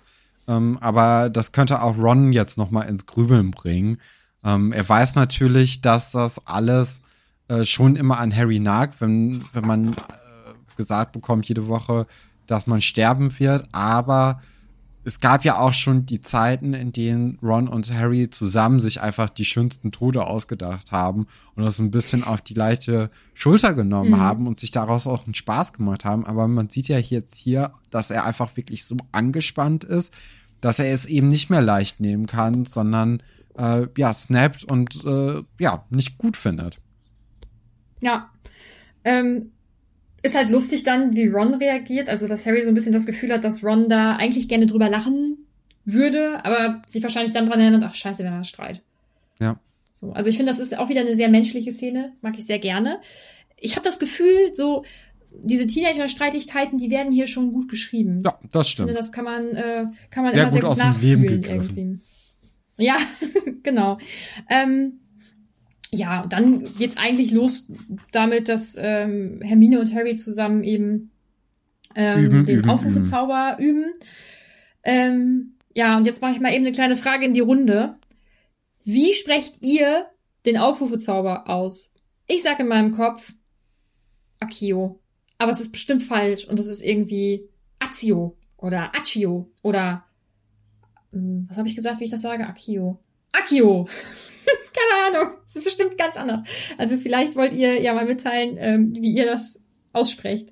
[0.47, 3.99] Ähm, aber das könnte auch Ron jetzt noch mal ins Grübeln bringen.
[4.43, 7.01] Ähm, er weiß natürlich, dass das alles
[7.47, 9.95] äh, schon immer an Harry nagt, wenn, wenn man
[10.79, 12.07] gesagt bekommt jede Woche,
[12.47, 14.41] dass man sterben wird, aber
[15.03, 19.29] es gab ja auch schon die Zeiten, in denen Ron und Harry zusammen sich einfach
[19.29, 24.19] die schönsten Tode ausgedacht haben und das ein bisschen auf die leichte Schulter genommen mhm.
[24.19, 26.25] haben und sich daraus auch einen Spaß gemacht haben.
[26.25, 30.13] Aber man sieht ja jetzt hier, dass er einfach wirklich so angespannt ist,
[30.61, 33.23] dass er es eben nicht mehr leicht nehmen kann, sondern
[33.57, 36.77] äh, ja, snappt und äh, ja, nicht gut findet.
[38.01, 38.29] Ja.
[39.03, 39.51] Ähm,
[40.21, 42.10] ist halt lustig dann, wie Ron reagiert.
[42.10, 44.89] Also, dass Harry so ein bisschen das Gefühl hat, dass Ron da eigentlich gerne drüber
[44.89, 45.38] lachen
[45.86, 48.82] würde, aber sich wahrscheinlich dann dran erinnert, ach scheiße, haben einen Streit.
[49.39, 49.60] Ja.
[49.93, 52.60] So, also ich finde, das ist auch wieder eine sehr menschliche Szene, mag ich sehr
[52.60, 53.01] gerne.
[53.58, 54.84] Ich habe das Gefühl, so
[55.32, 58.23] diese Teenager-Streitigkeiten, die werden hier schon gut geschrieben.
[58.25, 58.89] Ja, das stimmt.
[58.89, 61.99] Ich finde, das kann man, äh, kann man sehr immer sehr gut gut nachfühlen irgendwie.
[62.77, 62.95] Ja,
[63.63, 63.97] genau.
[64.49, 64.99] Ähm,
[65.91, 67.67] ja, dann geht's eigentlich los
[68.12, 71.12] damit, dass ähm, Hermine und Harry zusammen eben
[71.95, 73.84] ähm, üben, den üben, Aufrufezauber üben.
[73.84, 73.93] üben.
[74.84, 77.95] Ähm, ja, und jetzt mache ich mal eben eine kleine Frage in die Runde.
[78.84, 80.06] Wie sprecht ihr
[80.45, 81.95] den Aufrufezauber aus?
[82.28, 83.34] Ich sage in meinem Kopf
[84.39, 84.99] Akio.
[85.38, 87.49] Aber es ist bestimmt falsch und es ist irgendwie
[87.80, 90.04] Azio oder Accio oder
[91.12, 92.45] hm, was habe ich gesagt, wie ich das sage?
[92.45, 92.99] Akio.
[93.33, 93.87] Akio.
[94.73, 95.33] Keine Ahnung.
[95.45, 96.41] Das ist bestimmt ganz anders.
[96.77, 99.61] Also vielleicht wollt ihr ja mal mitteilen, ähm, wie ihr das
[99.93, 100.49] aussprecht.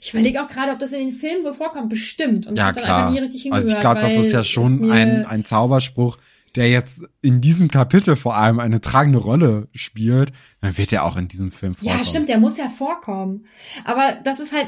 [0.00, 1.88] Ich überlege auch gerade, ob das in den Filmen wohl vorkommt.
[1.88, 2.48] Bestimmt.
[2.48, 2.98] Und ja, ich dann klar.
[2.98, 3.64] einfach nie richtig hingehört.
[3.64, 6.18] Also ich glaube, das ist ja schon ein, ein Zauberspruch,
[6.56, 10.32] der jetzt in diesem Kapitel vor allem eine tragende Rolle spielt.
[10.60, 11.98] Dann wird er auch in diesem Film vorkommen.
[11.98, 13.46] Ja, stimmt, der muss ja vorkommen.
[13.84, 14.66] Aber das ist halt,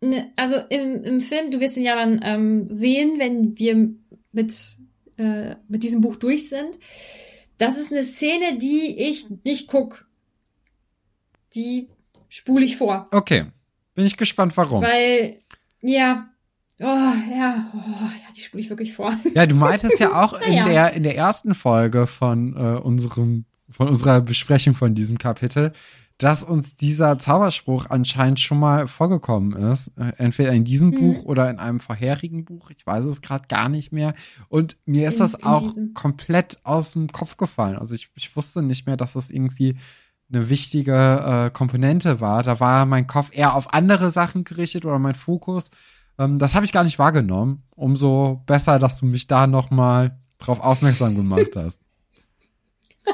[0.00, 3.88] ne, also im, im Film, du wirst ihn ja dann ähm, sehen, wenn wir
[4.32, 4.52] mit,
[5.18, 6.78] äh, mit diesem Buch durch sind
[7.58, 10.06] das ist eine Szene, die ich nicht guck.
[11.54, 11.88] Die
[12.28, 13.08] spule ich vor.
[13.12, 13.46] Okay.
[13.94, 14.82] Bin ich gespannt, warum.
[14.82, 15.38] Weil,
[15.80, 16.28] ja,
[16.80, 19.14] Oh, ja, oh, ja, die spule ich wirklich vor.
[19.32, 20.64] Ja, du meintest ja auch in ja.
[20.64, 25.72] der in der ersten Folge von äh, unserem von unserer Besprechung von diesem Kapitel,
[26.18, 29.88] dass uns dieser Zauberspruch anscheinend schon mal vorgekommen ist.
[29.96, 30.98] Äh, entweder in diesem mhm.
[30.98, 32.70] Buch oder in einem vorherigen Buch.
[32.70, 34.14] Ich weiß es gerade gar nicht mehr.
[34.48, 37.76] Und mir ist in, das auch komplett aus dem Kopf gefallen.
[37.76, 39.76] Also ich, ich wusste nicht mehr, dass das irgendwie
[40.32, 42.42] eine wichtige äh, Komponente war.
[42.42, 45.70] Da war mein Kopf eher auf andere Sachen gerichtet oder mein Fokus.
[46.18, 47.64] Ähm, das habe ich gar nicht wahrgenommen.
[47.74, 51.80] Umso besser, dass du mich da noch mal drauf aufmerksam gemacht hast.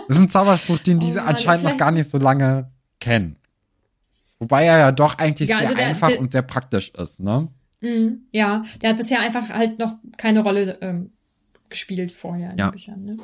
[0.07, 2.69] Das ist ein Zauberspruch, den oh diese oh anscheinend noch gar nicht so lange
[3.01, 3.37] kennen.
[4.39, 7.21] Wobei er ja doch eigentlich ja, also sehr der, einfach der, und sehr praktisch ist,
[7.21, 7.49] ne?
[7.81, 11.11] Mm, ja, der hat bisher einfach halt noch keine Rolle ähm,
[11.69, 12.69] gespielt vorher in ja.
[12.69, 13.05] den Büchern.
[13.05, 13.19] Ne?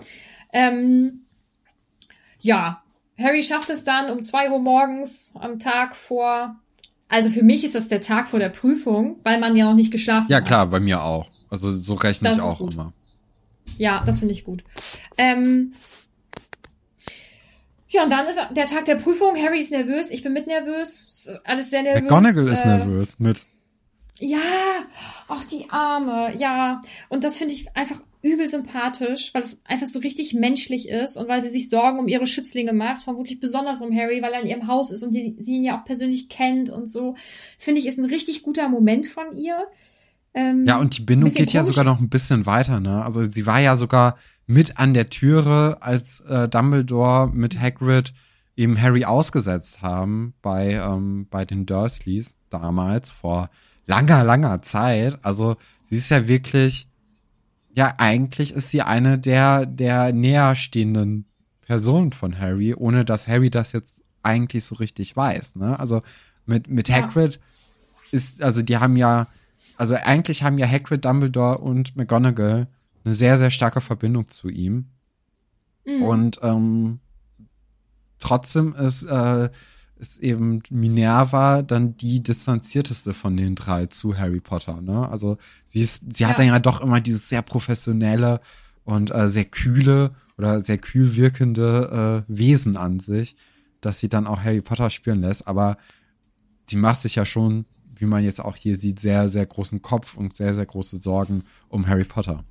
[0.52, 1.20] Ähm,
[2.40, 2.82] ja,
[3.18, 6.56] Harry schafft es dann um zwei Uhr morgens am Tag vor.
[7.08, 9.90] Also für mich ist das der Tag vor der Prüfung, weil man ja noch nicht
[9.90, 10.44] geschlafen ja, hat.
[10.44, 11.28] Ja, klar, bei mir auch.
[11.48, 12.92] Also so rechne das ich auch immer.
[13.78, 14.64] Ja, das finde ich gut.
[15.18, 15.72] Ähm,
[17.96, 19.36] ja, und dann ist der Tag der Prüfung.
[19.36, 21.30] Harry ist nervös, ich bin mit nervös.
[21.44, 22.02] Alles sehr nervös.
[22.02, 23.42] McGonagall ist äh, nervös mit.
[24.18, 24.38] Ja,
[25.28, 26.80] ach die Arme, ja.
[27.08, 31.28] Und das finde ich einfach übel sympathisch, weil es einfach so richtig menschlich ist und
[31.28, 34.48] weil sie sich Sorgen um ihre Schützlinge macht, vermutlich besonders um Harry, weil er in
[34.48, 37.14] ihrem Haus ist und die, sie ihn ja auch persönlich kennt und so.
[37.58, 39.66] Finde ich, ist ein richtig guter Moment von ihr.
[40.36, 43.02] Ähm, ja, und die Bindung geht ja sogar noch ein bisschen weiter, ne?
[43.02, 48.12] Also sie war ja sogar mit an der Türe, als äh, Dumbledore mit Hagrid
[48.54, 53.48] eben Harry ausgesetzt haben bei, ähm, bei den Dursleys damals vor
[53.86, 55.18] langer, langer Zeit.
[55.24, 55.56] Also
[55.88, 56.86] sie ist ja wirklich,
[57.74, 61.24] ja, eigentlich ist sie eine der, der näherstehenden
[61.62, 65.56] Personen von Harry, ohne dass Harry das jetzt eigentlich so richtig weiß.
[65.56, 65.80] Ne?
[65.80, 66.02] Also
[66.44, 66.96] mit, mit ja.
[66.96, 67.40] Hagrid
[68.12, 69.26] ist, also die haben ja,
[69.76, 72.68] also eigentlich haben ja Hagrid, Dumbledore und McGonagall
[73.04, 74.86] eine sehr, sehr starke Verbindung zu ihm.
[75.86, 76.02] Mhm.
[76.02, 76.98] Und ähm,
[78.18, 79.50] trotzdem ist, äh,
[79.98, 84.82] ist eben Minerva dann die distanzierteste von den drei zu Harry Potter.
[84.82, 85.08] Ne?
[85.08, 86.30] Also sie ist, sie ja.
[86.30, 88.40] hat dann ja doch immer dieses sehr professionelle
[88.84, 93.36] und äh, sehr kühle oder sehr kühl wirkende äh, Wesen an sich,
[93.80, 95.48] dass sie dann auch Harry Potter spüren lässt.
[95.48, 95.78] Aber
[96.68, 97.64] sie macht sich ja schon,
[98.00, 101.44] wie man jetzt auch hier sieht, sehr, sehr großen Kopf und sehr, sehr große Sorgen
[101.68, 102.44] um Harry Potter.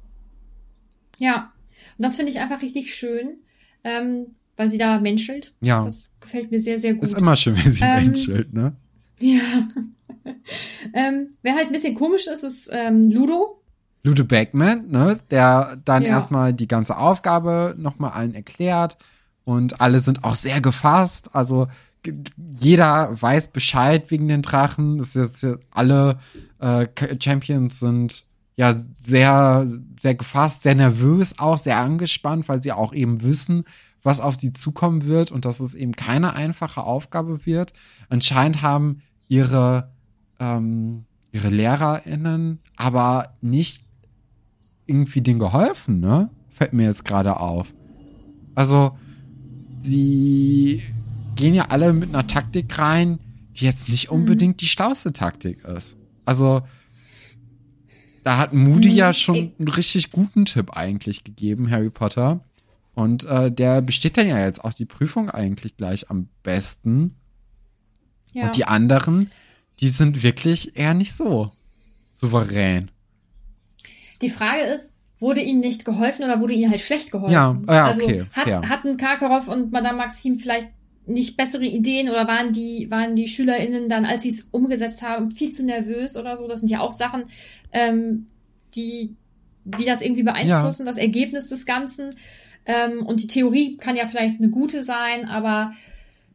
[1.19, 1.51] Ja,
[1.97, 3.38] und das finde ich einfach richtig schön,
[3.84, 4.27] ähm,
[4.58, 5.53] weil sie da menschelt.
[5.62, 5.81] Ja.
[5.81, 7.03] Das gefällt mir sehr, sehr gut.
[7.03, 8.75] Ist immer schön, wenn sie ähm, menschelt, ne?
[9.19, 9.39] Ja.
[10.93, 13.62] ähm, wer halt ein bisschen komisch ist, ist ähm, Ludo.
[14.03, 15.19] Ludo Beckman, ne?
[15.31, 16.10] Der dann ja.
[16.10, 18.97] erstmal die ganze Aufgabe nochmal allen erklärt
[19.45, 21.29] und alle sind auch sehr gefasst.
[21.34, 21.67] Also
[22.38, 24.98] jeder weiß Bescheid wegen den Drachen.
[24.98, 26.20] Das ist jetzt alle
[26.60, 26.88] äh,
[27.20, 29.68] Champions sind ja sehr,
[30.00, 33.65] sehr gefasst, sehr nervös auch, sehr angespannt, weil sie auch eben wissen,
[34.04, 37.74] was auf sie zukommen wird und dass es eben keine einfache Aufgabe wird.
[38.10, 39.91] Anscheinend haben ihre,
[40.39, 43.84] ähm, ihre LehrerInnen aber nicht
[44.86, 46.30] irgendwie denen geholfen, ne?
[46.52, 47.74] Fällt mir jetzt gerade auf.
[48.54, 48.98] Also,
[49.82, 50.82] sie
[51.36, 53.19] gehen ja alle mit einer Taktik rein,
[53.56, 54.17] die jetzt nicht mhm.
[54.17, 55.95] unbedingt die schlauste Taktik ist.
[56.26, 56.62] Also,
[58.24, 58.95] da hat Moody mhm.
[58.95, 62.39] ja schon einen richtig guten Tipp eigentlich gegeben, Harry Potter.
[62.93, 67.15] Und äh, der besteht dann ja jetzt auch die Prüfung eigentlich gleich am besten.
[68.32, 68.48] Ja.
[68.48, 69.30] Und die anderen,
[69.80, 71.52] die sind wirklich eher nicht so
[72.13, 72.89] souverän.
[74.21, 77.34] Die Frage ist, wurde ihnen nicht geholfen oder wurde ihnen halt schlecht geholfen?
[77.34, 78.21] Ja, ja okay.
[78.21, 78.69] Also hat, ja.
[78.69, 80.69] hatten Karkaroff und Madame Maxim vielleicht
[81.08, 85.32] nicht bessere Ideen oder waren die, waren die SchülerInnen dann, als sie es umgesetzt haben,
[85.32, 86.48] viel zu nervös oder so?
[86.48, 87.24] Das sind ja auch Sachen,
[87.72, 88.28] ähm,
[88.76, 89.15] die,
[89.63, 90.91] die das irgendwie beeinflussen, ja.
[90.91, 92.10] das Ergebnis des Ganzen.
[92.65, 95.72] Ähm, und die Theorie kann ja vielleicht eine gute sein, aber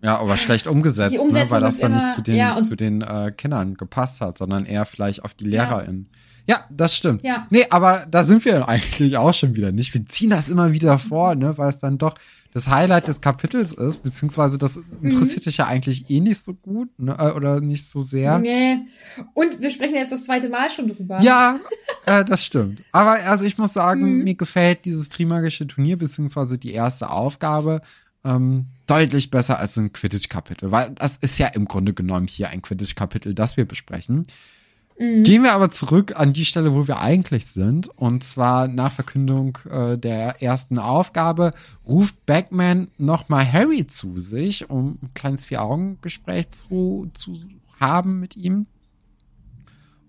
[0.02, 3.02] ja, aber schlecht umgesetzt, ne, weil das dann immer, nicht zu den, ja, zu den
[3.02, 6.08] äh, Kindern gepasst hat, sondern eher vielleicht auf die LehrerInnen.
[6.10, 6.18] Ja.
[6.50, 7.22] Ja, das stimmt.
[7.22, 7.46] Ja.
[7.50, 9.94] Nee, aber da sind wir eigentlich auch schon wieder nicht.
[9.94, 12.14] Wir ziehen das immer wieder vor, ne, weil es dann doch
[12.52, 15.44] das Highlight des Kapitels ist, beziehungsweise das interessiert mhm.
[15.44, 18.40] dich ja eigentlich eh nicht so gut, ne, äh, oder nicht so sehr.
[18.40, 18.80] Nee.
[19.34, 21.20] Und wir sprechen jetzt das zweite Mal schon drüber.
[21.20, 21.60] Ja,
[22.06, 22.82] äh, das stimmt.
[22.90, 24.24] Aber also ich muss sagen, mhm.
[24.24, 27.80] mir gefällt dieses Trimagische Turnier, beziehungsweise die erste Aufgabe,
[28.24, 32.48] ähm, deutlich besser als so ein Quidditch-Kapitel, weil das ist ja im Grunde genommen hier
[32.48, 34.26] ein Quidditch-Kapitel, das wir besprechen.
[35.00, 35.22] Mhm.
[35.22, 37.88] Gehen wir aber zurück an die Stelle, wo wir eigentlich sind.
[37.88, 41.52] Und zwar nach Verkündung äh, der ersten Aufgabe
[41.88, 47.40] ruft Bagman nochmal Harry zu sich, um ein kleines Vier-Augen-Gespräch zu, zu
[47.80, 48.66] haben mit ihm.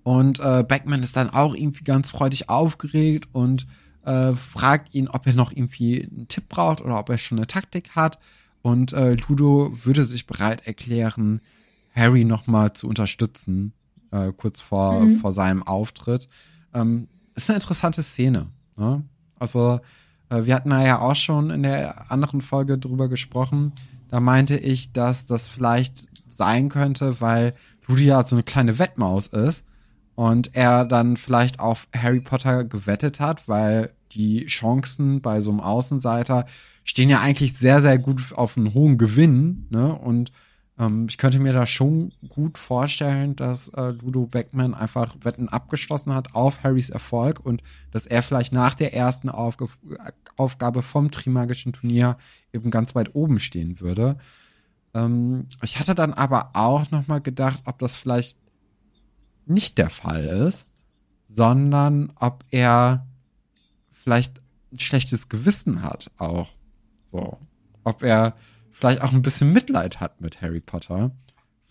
[0.03, 3.67] Und äh, Bagman ist dann auch irgendwie ganz freudig aufgeregt und
[4.03, 7.47] äh, fragt ihn, ob er noch irgendwie einen Tipp braucht oder ob er schon eine
[7.47, 8.19] Taktik hat.
[8.61, 11.39] Und äh, Ludo würde sich bereit erklären,
[11.95, 13.71] Harry nochmal zu unterstützen
[14.11, 15.19] äh, kurz vor, mhm.
[15.19, 16.27] vor seinem Auftritt.
[16.73, 18.47] Ähm, ist eine interessante Szene.
[18.77, 19.03] Ne?
[19.39, 19.79] Also,
[20.29, 23.73] äh, wir hatten ja auch schon in der anderen Folge drüber gesprochen.
[24.09, 27.53] Da meinte ich, dass das vielleicht sein könnte, weil
[27.87, 29.63] Lydia so eine kleine Wettmaus ist
[30.15, 35.61] und er dann vielleicht auf Harry Potter gewettet hat, weil die Chancen bei so einem
[35.61, 36.45] Außenseiter
[36.83, 39.67] stehen ja eigentlich sehr, sehr gut auf einen hohen Gewinn.
[39.69, 39.93] Ne?
[39.93, 40.31] Und
[40.81, 46.13] ähm, ich könnte mir da schon gut vorstellen, dass äh, Ludo Beckman einfach Wetten abgeschlossen
[46.13, 49.69] hat auf Harrys Erfolg und dass er vielleicht nach der ersten Aufg
[50.37, 52.17] Aufgabe vom Trimagischen Turnier
[52.51, 54.17] eben ganz weit oben stehen würde.
[54.95, 58.37] Ähm, ich hatte dann aber auch noch mal gedacht, ob das vielleicht
[59.45, 60.65] nicht der Fall ist,
[61.27, 63.05] sondern ob er
[63.91, 64.41] vielleicht
[64.71, 66.49] ein schlechtes Gewissen hat auch.
[67.05, 67.37] So.
[67.83, 68.35] Ob er
[68.81, 71.11] vielleicht auch ein bisschen Mitleid hat mit Harry Potter,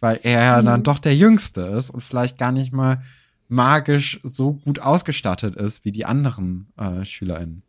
[0.00, 0.66] weil er ja mhm.
[0.66, 3.02] dann doch der Jüngste ist und vielleicht gar nicht mal
[3.48, 7.62] magisch so gut ausgestattet ist wie die anderen äh, SchülerInnen.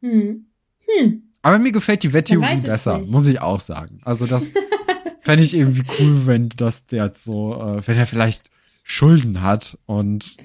[0.00, 0.46] Hm.
[0.86, 1.22] Hm.
[1.42, 4.00] Aber mir gefällt die Wetttheorie besser, muss ich auch sagen.
[4.04, 4.44] Also das
[5.22, 8.50] fände ich irgendwie cool, wenn das jetzt so, äh, wenn er vielleicht
[8.84, 10.36] Schulden hat und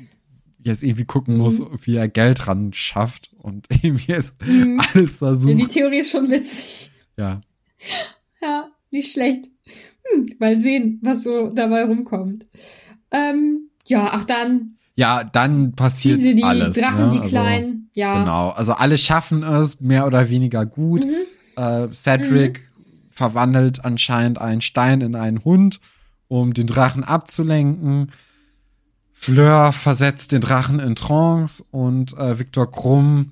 [0.63, 1.42] jetzt irgendwie gucken mhm.
[1.42, 4.82] muss, wie er Geld ran schafft und irgendwie ist mhm.
[4.94, 5.48] alles da so.
[5.48, 6.90] Ja, die Theorie ist schon witzig.
[7.18, 7.42] Ja.
[8.42, 9.46] Ja, nicht schlecht.
[10.04, 12.46] Hm, mal sehen, was so dabei rumkommt.
[13.10, 14.78] Ähm, ja, ach dann.
[14.96, 16.78] Ja, dann passiert sie die alles.
[16.78, 17.10] Drachen, ne?
[17.10, 17.90] die also, kleinen.
[17.96, 18.20] Ja.
[18.20, 18.50] Genau.
[18.50, 21.04] Also alle schaffen es mehr oder weniger gut.
[21.04, 21.62] Mhm.
[21.62, 23.12] Äh, Cedric mhm.
[23.12, 25.80] verwandelt anscheinend einen Stein in einen Hund,
[26.28, 28.12] um den Drachen abzulenken.
[29.13, 33.32] Fleur versetzt den Drachen in Trance und äh, Viktor Krumm,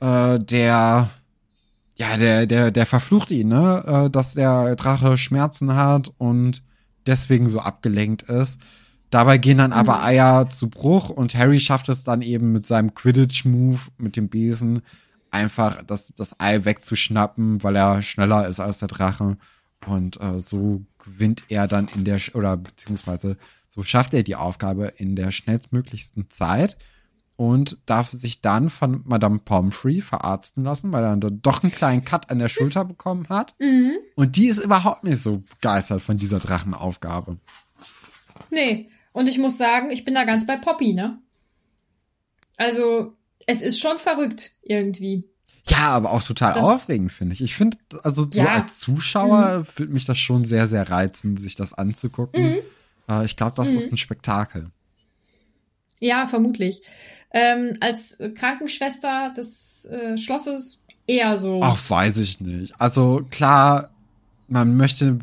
[0.00, 1.10] äh, der
[1.96, 4.06] ja, der, der, der verflucht ihn, ne?
[4.06, 6.62] Äh, dass der Drache Schmerzen hat und
[7.06, 8.58] deswegen so abgelenkt ist.
[9.10, 10.04] Dabei gehen dann aber mhm.
[10.04, 14.82] Eier zu Bruch und Harry schafft es dann eben mit seinem Quidditch-Move, mit dem Besen,
[15.30, 19.36] einfach das, das Ei wegzuschnappen, weil er schneller ist als der Drache.
[19.86, 23.36] Und äh, so gewinnt er dann in der, oder beziehungsweise
[23.68, 26.76] so schafft er die Aufgabe in der schnellstmöglichsten Zeit
[27.36, 32.02] und darf sich dann von Madame Pomfrey verarzten lassen, weil er dann doch einen kleinen
[32.02, 33.54] Cut an der Schulter bekommen hat.
[33.58, 33.92] Mhm.
[34.14, 37.38] Und die ist überhaupt nicht so begeistert von dieser Drachenaufgabe.
[38.50, 41.18] Nee, und ich muss sagen, ich bin da ganz bei Poppy, ne?
[42.56, 43.12] Also,
[43.46, 45.24] es ist schon verrückt irgendwie.
[45.68, 47.40] Ja, aber auch total das, aufregend, finde ich.
[47.40, 48.54] Ich finde, also so ja.
[48.54, 49.66] als Zuschauer mhm.
[49.76, 52.50] würde mich das schon sehr, sehr reizen, sich das anzugucken.
[52.50, 52.58] Mhm.
[53.08, 53.78] Äh, ich glaube, das mhm.
[53.78, 54.70] ist ein Spektakel.
[56.00, 56.82] Ja, vermutlich.
[57.32, 61.60] Ähm, als Krankenschwester des äh, Schlosses eher so.
[61.62, 62.80] Ach, weiß ich nicht.
[62.80, 63.90] Also klar,
[64.48, 65.18] man möchte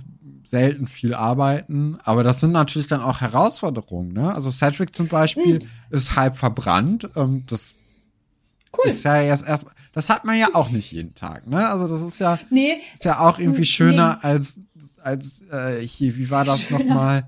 [0.46, 4.14] selten viel arbeiten, aber das sind natürlich dann auch Herausforderungen.
[4.14, 4.34] Ne?
[4.34, 5.70] Also Cedric zum Beispiel mhm.
[5.90, 7.10] ist halb verbrannt.
[7.16, 7.74] Ähm, das
[8.78, 8.92] cool.
[8.92, 11.48] ist ja jetzt erstmal, das hat man ja auch nicht jeden Tag.
[11.48, 11.68] Ne?
[11.68, 12.74] Also das ist ja, nee.
[12.94, 14.28] ist ja auch irgendwie schöner nee.
[14.28, 14.62] als
[15.04, 16.16] als äh, hier.
[16.16, 17.28] Wie war das nochmal?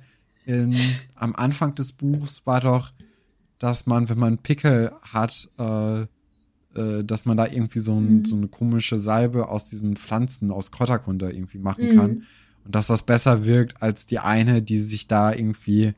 [1.15, 2.91] Am Anfang des Buchs war doch,
[3.59, 8.25] dass man, wenn man Pickel hat, äh, äh, dass man da irgendwie so, ein, mhm.
[8.25, 11.97] so eine komische Salbe aus diesen Pflanzen, aus Kräuterkunde irgendwie machen mhm.
[11.97, 12.23] kann.
[12.65, 15.93] Und dass das besser wirkt als die eine, die sich da irgendwie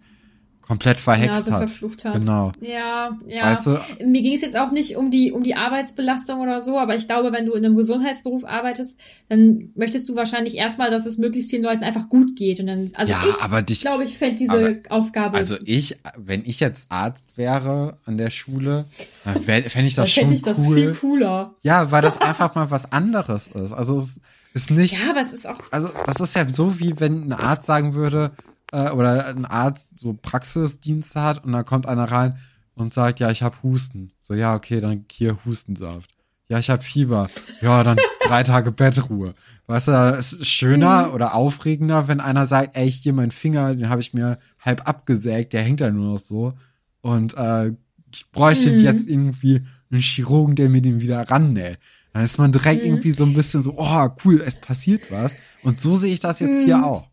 [0.68, 1.70] komplett verhext hat.
[1.70, 2.20] verflucht hat.
[2.20, 2.52] Genau.
[2.60, 3.44] Ja, ja.
[3.44, 6.78] Weißt du, Mir ging es jetzt auch nicht um die, um die Arbeitsbelastung oder so,
[6.78, 9.00] aber ich glaube, wenn du in einem Gesundheitsberuf arbeitest,
[9.30, 12.60] dann möchtest du wahrscheinlich erstmal, dass es möglichst vielen Leuten einfach gut geht.
[12.60, 15.38] Und dann, also ja, ich aber dich, glaube, ich fände diese aber, Aufgabe.
[15.38, 18.84] Also ich, wenn ich jetzt Arzt wäre an der Schule,
[19.24, 21.56] dann fände ich das dann schon ich das viel cooler.
[21.62, 23.72] Ja, weil das einfach mal was anderes ist.
[23.72, 24.20] Also es
[24.54, 25.00] ist nicht.
[25.00, 25.62] Ja, aber es ist auch.
[25.72, 28.32] Also das ist ja so, wie wenn ein Arzt sagen würde,
[28.72, 32.38] äh, oder ein Arzt so Praxisdienste hat und dann kommt einer rein
[32.76, 34.12] und sagt, ja, ich habe Husten.
[34.22, 36.12] So, ja, okay, dann hier Hustensaft.
[36.50, 37.30] Ja, ich habe Fieber.
[37.62, 39.34] Ja, dann drei Tage Bettruhe.
[39.66, 41.14] Weißt du, es ist schöner mhm.
[41.14, 45.54] oder aufregender, wenn einer sagt, ey, hier mein Finger, den habe ich mir halb abgesägt,
[45.54, 46.54] der hängt da nur noch so.
[47.02, 47.74] Und äh,
[48.14, 48.80] ich bräuchte mhm.
[48.80, 51.80] jetzt irgendwie einen Chirurgen, der mir den wieder rannäht.
[52.14, 52.90] Dann ist man direkt mhm.
[52.90, 55.36] irgendwie so ein bisschen so, oh, cool, es passiert was.
[55.64, 56.84] Und so sehe ich das jetzt hier mhm.
[56.84, 57.07] auch.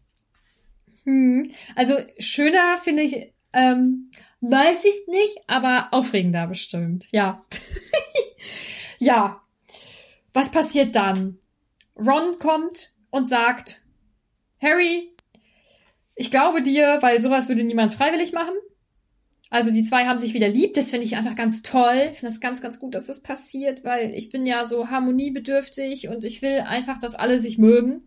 [1.05, 1.51] Hm.
[1.75, 7.09] Also schöner finde ich, ähm, weiß ich nicht, aber aufregender bestimmt.
[7.13, 7.45] Ja.
[8.99, 9.41] ja.
[10.33, 11.39] Was passiert dann?
[11.97, 13.83] Ron kommt und sagt,
[14.61, 15.15] Harry,
[16.17, 18.55] ich glaube dir, weil sowas würde niemand freiwillig machen.
[19.51, 20.75] Also die zwei haben sich wieder lieb.
[20.75, 22.09] Das finde ich einfach ganz toll.
[22.11, 26.09] Ich finde das ganz, ganz gut, dass das passiert, weil ich bin ja so harmoniebedürftig
[26.09, 28.03] und ich will einfach, dass alle sich mögen.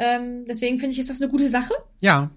[0.00, 1.74] Ähm, deswegen finde ich, ist das eine gute Sache.
[2.00, 2.30] Ja.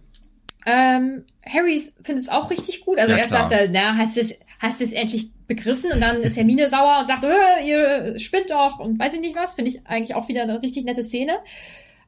[0.65, 2.99] Ähm, Harry findet es auch richtig gut.
[2.99, 4.21] Also ja, erst sagt er, na, hast du
[4.59, 8.79] hast es endlich begriffen und dann ist Hermine sauer und sagt, äh, ihr spinnt doch
[8.79, 9.55] und weiß ich nicht was.
[9.55, 11.37] Finde ich eigentlich auch wieder eine richtig nette Szene.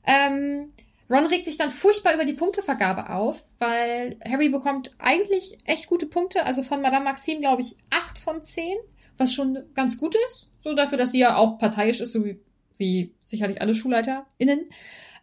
[0.05, 0.67] Ähm,
[1.09, 6.05] Ron regt sich dann furchtbar über die Punktevergabe auf, weil Harry bekommt eigentlich echt gute
[6.05, 6.45] Punkte.
[6.45, 8.75] Also von Madame Maxime, glaube ich, acht von zehn,
[9.17, 10.49] was schon ganz gut ist.
[10.57, 12.39] So dafür, dass sie ja auch parteiisch ist, so wie,
[12.77, 14.65] wie sicherlich alle SchulleiterInnen.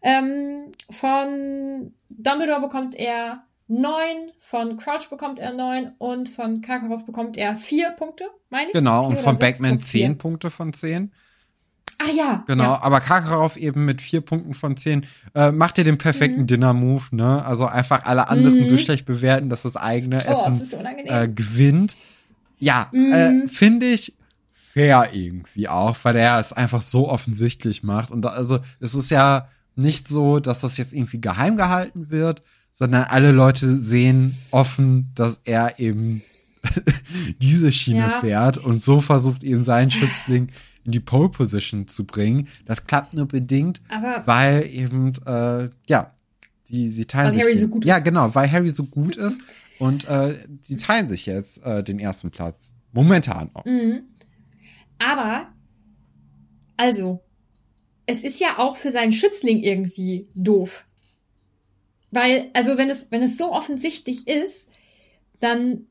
[0.02, 7.36] Ähm, von Dumbledore bekommt er neun, von Crouch bekommt er neun und von Karkaroff bekommt
[7.36, 8.72] er vier Punkte, meine ich.
[8.72, 11.12] Genau, und von Backman zehn Punkte von zehn.
[11.98, 12.44] Ah ja.
[12.46, 12.82] Genau, ja.
[12.82, 15.06] aber Karkaroff eben mit vier Punkten von zehn.
[15.34, 16.46] Äh, macht ihr den perfekten mhm.
[16.46, 17.44] Dinner-Move, ne?
[17.44, 18.66] Also einfach alle anderen mhm.
[18.66, 21.96] so schlecht bewerten, dass das eigene oh, Essen äh, gewinnt.
[22.58, 23.42] Ja, äh, mhm.
[23.42, 24.16] äh, finde ich
[24.52, 28.10] fair irgendwie auch, weil er es einfach so offensichtlich macht.
[28.10, 32.42] Und da, also es ist ja nicht so, dass das jetzt irgendwie geheim gehalten wird,
[32.72, 36.22] sondern alle Leute sehen offen, dass er eben
[37.40, 38.20] diese Schiene ja.
[38.20, 40.48] fährt und so versucht eben seinen Schützling
[40.84, 42.48] in die Pole Position zu bringen.
[42.66, 46.12] Das klappt nur bedingt, Aber weil eben äh, ja
[46.68, 49.40] die sie teilen weil sich Harry so gut ja genau, weil Harry so gut ist
[49.78, 53.64] und äh, die teilen sich jetzt äh, den ersten Platz momentan auch.
[53.64, 54.00] Mhm.
[54.98, 55.48] Aber
[56.76, 57.22] also
[58.12, 60.84] es ist ja auch für seinen Schützling irgendwie doof.
[62.10, 64.70] Weil, also wenn es, wenn es so offensichtlich ist,
[65.40, 65.86] dann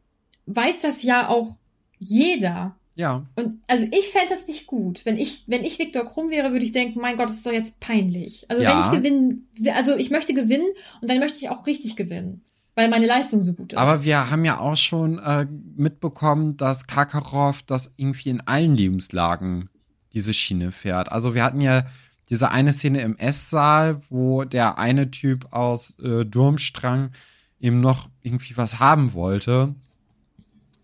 [0.45, 1.55] weiß das ja auch
[1.99, 2.75] jeder.
[2.95, 3.25] Ja.
[3.35, 5.05] Und also ich fände das nicht gut.
[5.05, 7.51] Wenn ich, wenn ich Viktor Krumm wäre, würde ich denken, mein Gott, das ist doch
[7.51, 8.45] jetzt peinlich.
[8.49, 8.69] Also ja.
[8.69, 10.67] wenn ich gewinnen, also ich möchte gewinnen
[11.01, 12.43] und dann möchte ich auch richtig gewinnen.
[12.75, 13.79] Weil meine Leistung so gut ist.
[13.79, 19.69] Aber wir haben ja auch schon äh, mitbekommen, dass Kakarov das irgendwie in allen Lebenslagen
[20.13, 21.11] diese Schiene fährt.
[21.11, 21.85] Also wir hatten ja
[22.31, 27.11] diese eine Szene im Esssaal, wo der eine Typ aus äh, Durmstrang
[27.59, 29.75] eben noch irgendwie was haben wollte.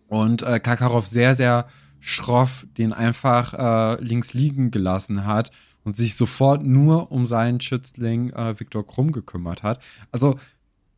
[0.10, 1.68] Und äh, Kakarov sehr, sehr
[2.02, 5.52] schroff den einfach äh, links liegen gelassen hat
[5.84, 9.82] und sich sofort nur um seinen Schützling äh, Viktor Krumm gekümmert hat.
[10.12, 10.38] Also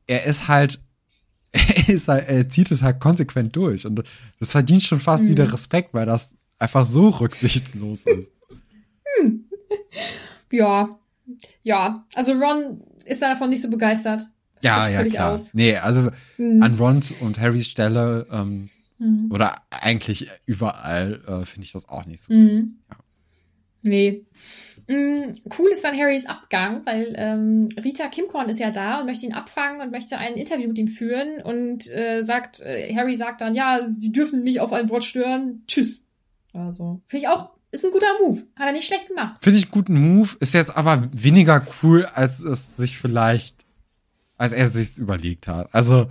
[0.08, 0.82] er ist halt,
[1.52, 4.04] er, ist halt, er zieht es halt konsequent durch und
[4.40, 5.30] das verdient schon fast mhm.
[5.30, 8.32] wieder Respekt, weil das einfach so rücksichtslos ist.
[10.52, 11.00] Ja,
[11.64, 12.06] ja.
[12.16, 14.24] Also Ron ist davon nicht so begeistert.
[14.62, 15.34] Ja, ja, klar.
[15.34, 15.54] Aus.
[15.54, 16.62] Nee, also mhm.
[16.62, 19.32] an Rons und Harrys Stelle ähm, mhm.
[19.32, 22.34] oder eigentlich überall äh, finde ich das auch nicht so.
[22.34, 22.80] Mhm.
[22.90, 22.98] Ja.
[23.82, 24.26] Nee.
[24.88, 29.26] Mm, cool ist dann Harrys Abgang, weil ähm, Rita Kimcorn ist ja da und möchte
[29.26, 33.42] ihn abfangen und möchte ein Interview mit ihm führen und äh, sagt, äh, Harry sagt
[33.42, 36.10] dann, ja, sie dürfen mich auf ein Wort stören, tschüss.
[36.54, 38.44] Also, finde ich auch, ist ein guter Move.
[38.56, 39.38] Hat er nicht schlecht gemacht.
[39.42, 43.66] Finde ich einen guten Move, ist jetzt aber weniger cool, als es sich vielleicht,
[44.38, 45.74] als er sich überlegt hat.
[45.74, 46.10] Also,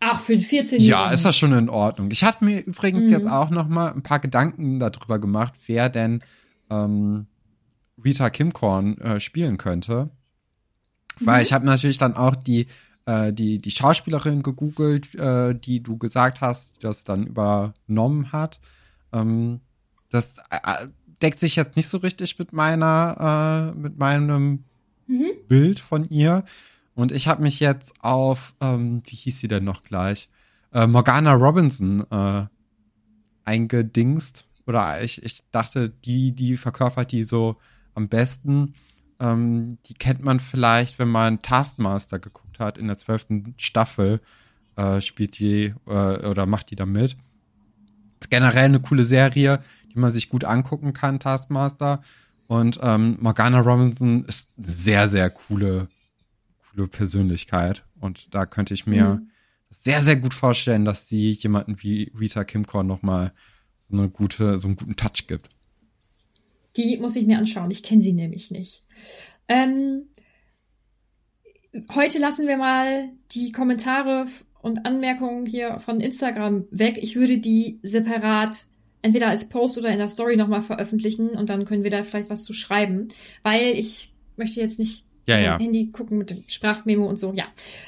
[0.00, 1.08] Ach, für 14 Jahre.
[1.08, 2.10] Ja, ist das schon in Ordnung.
[2.12, 3.12] Ich hatte mir übrigens mhm.
[3.12, 6.22] jetzt auch noch mal ein paar Gedanken darüber gemacht, wer denn
[6.70, 7.26] ähm,
[8.04, 10.10] Rita Kimcorn äh, spielen könnte.
[11.18, 11.42] Weil mhm.
[11.42, 12.68] ich habe natürlich dann auch die,
[13.06, 18.60] äh, die, die Schauspielerin gegoogelt, äh, die du gesagt hast, die das dann übernommen hat.
[19.12, 19.60] Ähm,
[20.10, 20.86] das äh,
[21.22, 24.64] deckt sich jetzt nicht so richtig mit meiner, äh, mit meinem
[25.06, 25.30] mhm.
[25.48, 26.44] Bild von ihr.
[26.94, 30.28] Und ich habe mich jetzt auf, ähm, wie hieß sie denn noch gleich?
[30.72, 32.46] Äh, Morgana Robinson äh,
[33.44, 34.44] eingedingst.
[34.66, 37.56] Oder ich, ich dachte, die, die verkörpert die so
[37.94, 38.74] am besten.
[39.20, 44.20] Ähm, die kennt man vielleicht, wenn man Taskmaster geguckt hat in der zwölften Staffel.
[44.76, 47.16] Äh, spielt die äh, oder macht die da mit.
[48.20, 49.62] Ist generell eine coole Serie,
[49.98, 52.02] die man sich gut angucken kann, Taskmaster.
[52.46, 55.88] Und ähm, Morgana Robinson ist eine sehr, sehr coole,
[56.70, 57.82] coole Persönlichkeit.
[58.00, 59.30] Und da könnte ich mir mhm.
[59.70, 63.32] sehr, sehr gut vorstellen, dass sie jemanden wie Rita Kimcorn nochmal
[63.90, 65.48] so eine gute, so einen guten Touch gibt.
[66.76, 67.72] Die muss ich mir anschauen.
[67.72, 68.82] Ich kenne sie nämlich nicht.
[69.48, 70.02] Ähm,
[71.92, 74.26] heute lassen wir mal die Kommentare
[74.62, 76.98] und Anmerkungen hier von Instagram weg.
[77.02, 78.66] Ich würde die separat
[79.02, 82.30] entweder als Post oder in der Story nochmal veröffentlichen und dann können wir da vielleicht
[82.30, 83.08] was zu schreiben,
[83.42, 85.58] weil ich möchte jetzt nicht ja, ja.
[85.58, 87.44] Handy gucken mit dem Sprachmemo und so, ja.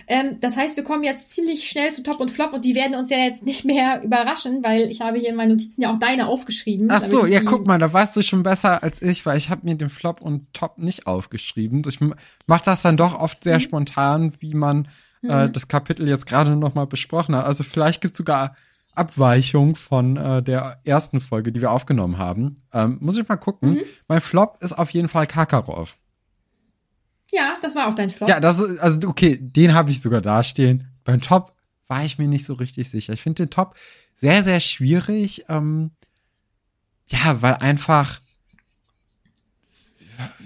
[0.06, 2.94] Ähm, das heißt, wir kommen jetzt ziemlich schnell zu Top und Flop und die werden
[2.94, 5.98] uns ja jetzt nicht mehr überraschen, weil ich habe hier in meinen Notizen ja auch
[5.98, 6.88] deine aufgeschrieben.
[6.90, 9.62] Ach so, ja, guck mal, da weißt du schon besser als ich, weil ich habe
[9.64, 11.82] mir den Flop und Top nicht aufgeschrieben.
[11.88, 11.98] Ich
[12.46, 13.62] mache das dann doch oft sehr mhm.
[13.62, 14.88] spontan, wie man
[15.22, 15.52] äh, mhm.
[15.54, 17.46] das Kapitel jetzt gerade noch mal besprochen hat.
[17.46, 18.54] Also vielleicht gibt es sogar
[19.00, 22.56] Abweichung von äh, der ersten Folge, die wir aufgenommen haben.
[22.72, 23.70] Ähm, muss ich mal gucken.
[23.70, 23.80] Mhm.
[24.08, 25.96] Mein Flop ist auf jeden Fall Kakarov.
[27.32, 28.28] Ja, das war auch dein Flop.
[28.28, 30.88] Ja, das ist, also okay, den habe ich sogar dastehen.
[31.04, 31.54] Beim Top
[31.88, 33.14] war ich mir nicht so richtig sicher.
[33.14, 33.74] Ich finde den Top
[34.14, 35.46] sehr, sehr schwierig.
[35.48, 35.92] Ähm,
[37.08, 38.20] ja, weil einfach,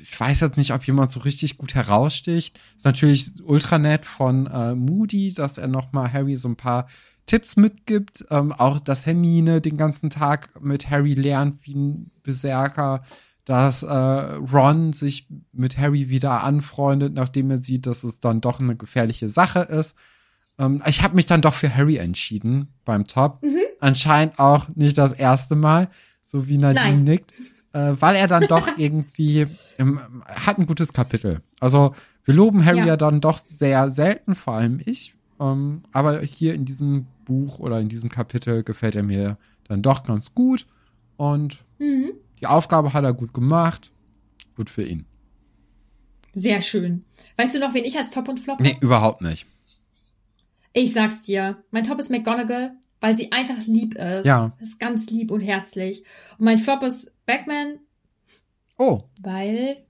[0.02, 2.60] ich weiß jetzt nicht, ob jemand so richtig gut heraussticht.
[2.76, 6.86] Ist natürlich ultra nett von äh, Moody, dass er noch mal Harry so ein paar
[7.26, 8.26] Tipps mitgibt.
[8.30, 13.02] Ähm, auch, dass Hermine den ganzen Tag mit Harry lernt wie ein Berserker
[13.44, 18.60] dass äh, Ron sich mit Harry wieder anfreundet, nachdem er sieht, dass es dann doch
[18.60, 19.94] eine gefährliche Sache ist.
[20.58, 23.42] Ähm, ich habe mich dann doch für Harry entschieden beim Top.
[23.42, 23.58] Mhm.
[23.80, 25.88] Anscheinend auch nicht das erste Mal,
[26.22, 27.04] so wie Nadine Nein.
[27.04, 27.32] nickt,
[27.74, 29.46] äh, weil er dann doch irgendwie
[29.76, 31.42] im, hat ein gutes Kapitel.
[31.60, 31.94] Also
[32.24, 35.14] wir loben Harry ja, ja dann doch sehr selten, vor allem ich.
[35.38, 40.04] Ähm, aber hier in diesem Buch oder in diesem Kapitel gefällt er mir dann doch
[40.04, 40.66] ganz gut.
[41.16, 42.12] Und mhm.
[42.44, 43.90] Die Aufgabe hat er gut gemacht.
[44.54, 45.06] Gut für ihn.
[46.34, 47.06] Sehr schön.
[47.38, 49.46] Weißt du noch, wen ich als Top und Flop Nee, überhaupt nicht.
[50.74, 51.56] Ich sag's dir.
[51.70, 54.26] Mein Top ist McGonagall, weil sie einfach lieb ist.
[54.26, 54.52] Ja.
[54.60, 56.04] Ist ganz lieb und herzlich.
[56.38, 57.78] Und mein Flop ist Backman.
[58.76, 59.04] Oh.
[59.22, 59.86] Weil.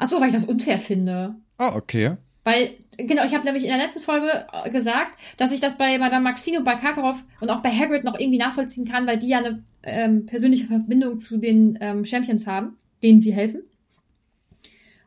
[0.00, 1.36] Ach so, weil ich das unfair finde.
[1.60, 2.16] Oh, okay.
[2.42, 5.98] Weil, genau, ich habe nämlich in der letzten Folge äh, gesagt, dass ich das bei
[5.98, 9.28] Madame Maxine und bei Karkaroff und auch bei Hagrid noch irgendwie nachvollziehen kann, weil die
[9.28, 13.62] ja eine ähm, persönliche Verbindung zu den ähm, Champions haben, denen sie helfen.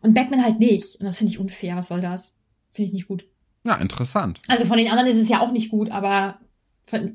[0.01, 0.97] Und Backman halt nicht.
[0.97, 1.75] Und das finde ich unfair.
[1.75, 2.38] Was soll das?
[2.73, 3.25] Finde ich nicht gut.
[3.65, 4.39] Ja, interessant.
[4.47, 6.39] Also von den anderen ist es ja auch nicht gut, aber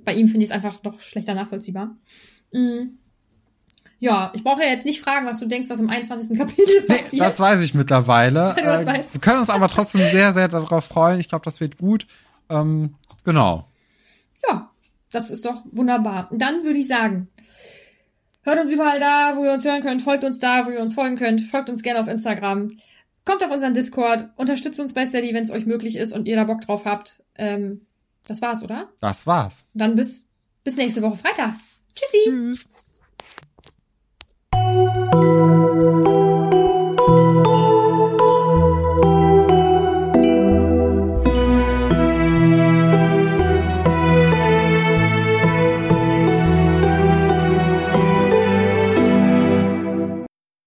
[0.05, 1.97] bei ihm finde ich es einfach doch schlechter nachvollziehbar.
[2.53, 2.99] Mhm.
[4.01, 6.39] Ja, ich brauche ja jetzt nicht fragen, was du denkst, was im 21.
[6.39, 7.13] Kapitel passiert.
[7.13, 8.55] Nee, das weiß ich mittlerweile.
[8.57, 9.15] du das äh, weißt.
[9.15, 11.19] Wir können uns aber trotzdem sehr, sehr darauf freuen.
[11.19, 12.07] Ich glaube, das wird gut.
[12.49, 12.95] Ähm,
[13.25, 13.69] genau.
[14.47, 14.71] Ja,
[15.11, 16.29] das ist doch wunderbar.
[16.31, 17.29] Dann würde ich sagen,
[18.43, 20.03] hört uns überall da, wo ihr uns hören könnt.
[20.03, 21.41] Folgt uns da, wo ihr uns folgen könnt.
[21.41, 22.69] Folgt uns gerne auf Instagram.
[23.25, 24.29] Kommt auf unseren Discord.
[24.37, 27.23] Unterstützt uns bei Steady, wenn es euch möglich ist und ihr da Bock drauf habt.
[27.35, 27.83] Ähm,
[28.27, 28.89] das war's, oder?
[29.01, 29.65] Das war's.
[29.75, 30.31] Dann bis,
[30.63, 31.55] bis nächste Woche Freitag.
[31.95, 32.19] Tschüssi.
[32.25, 32.78] Tschüss.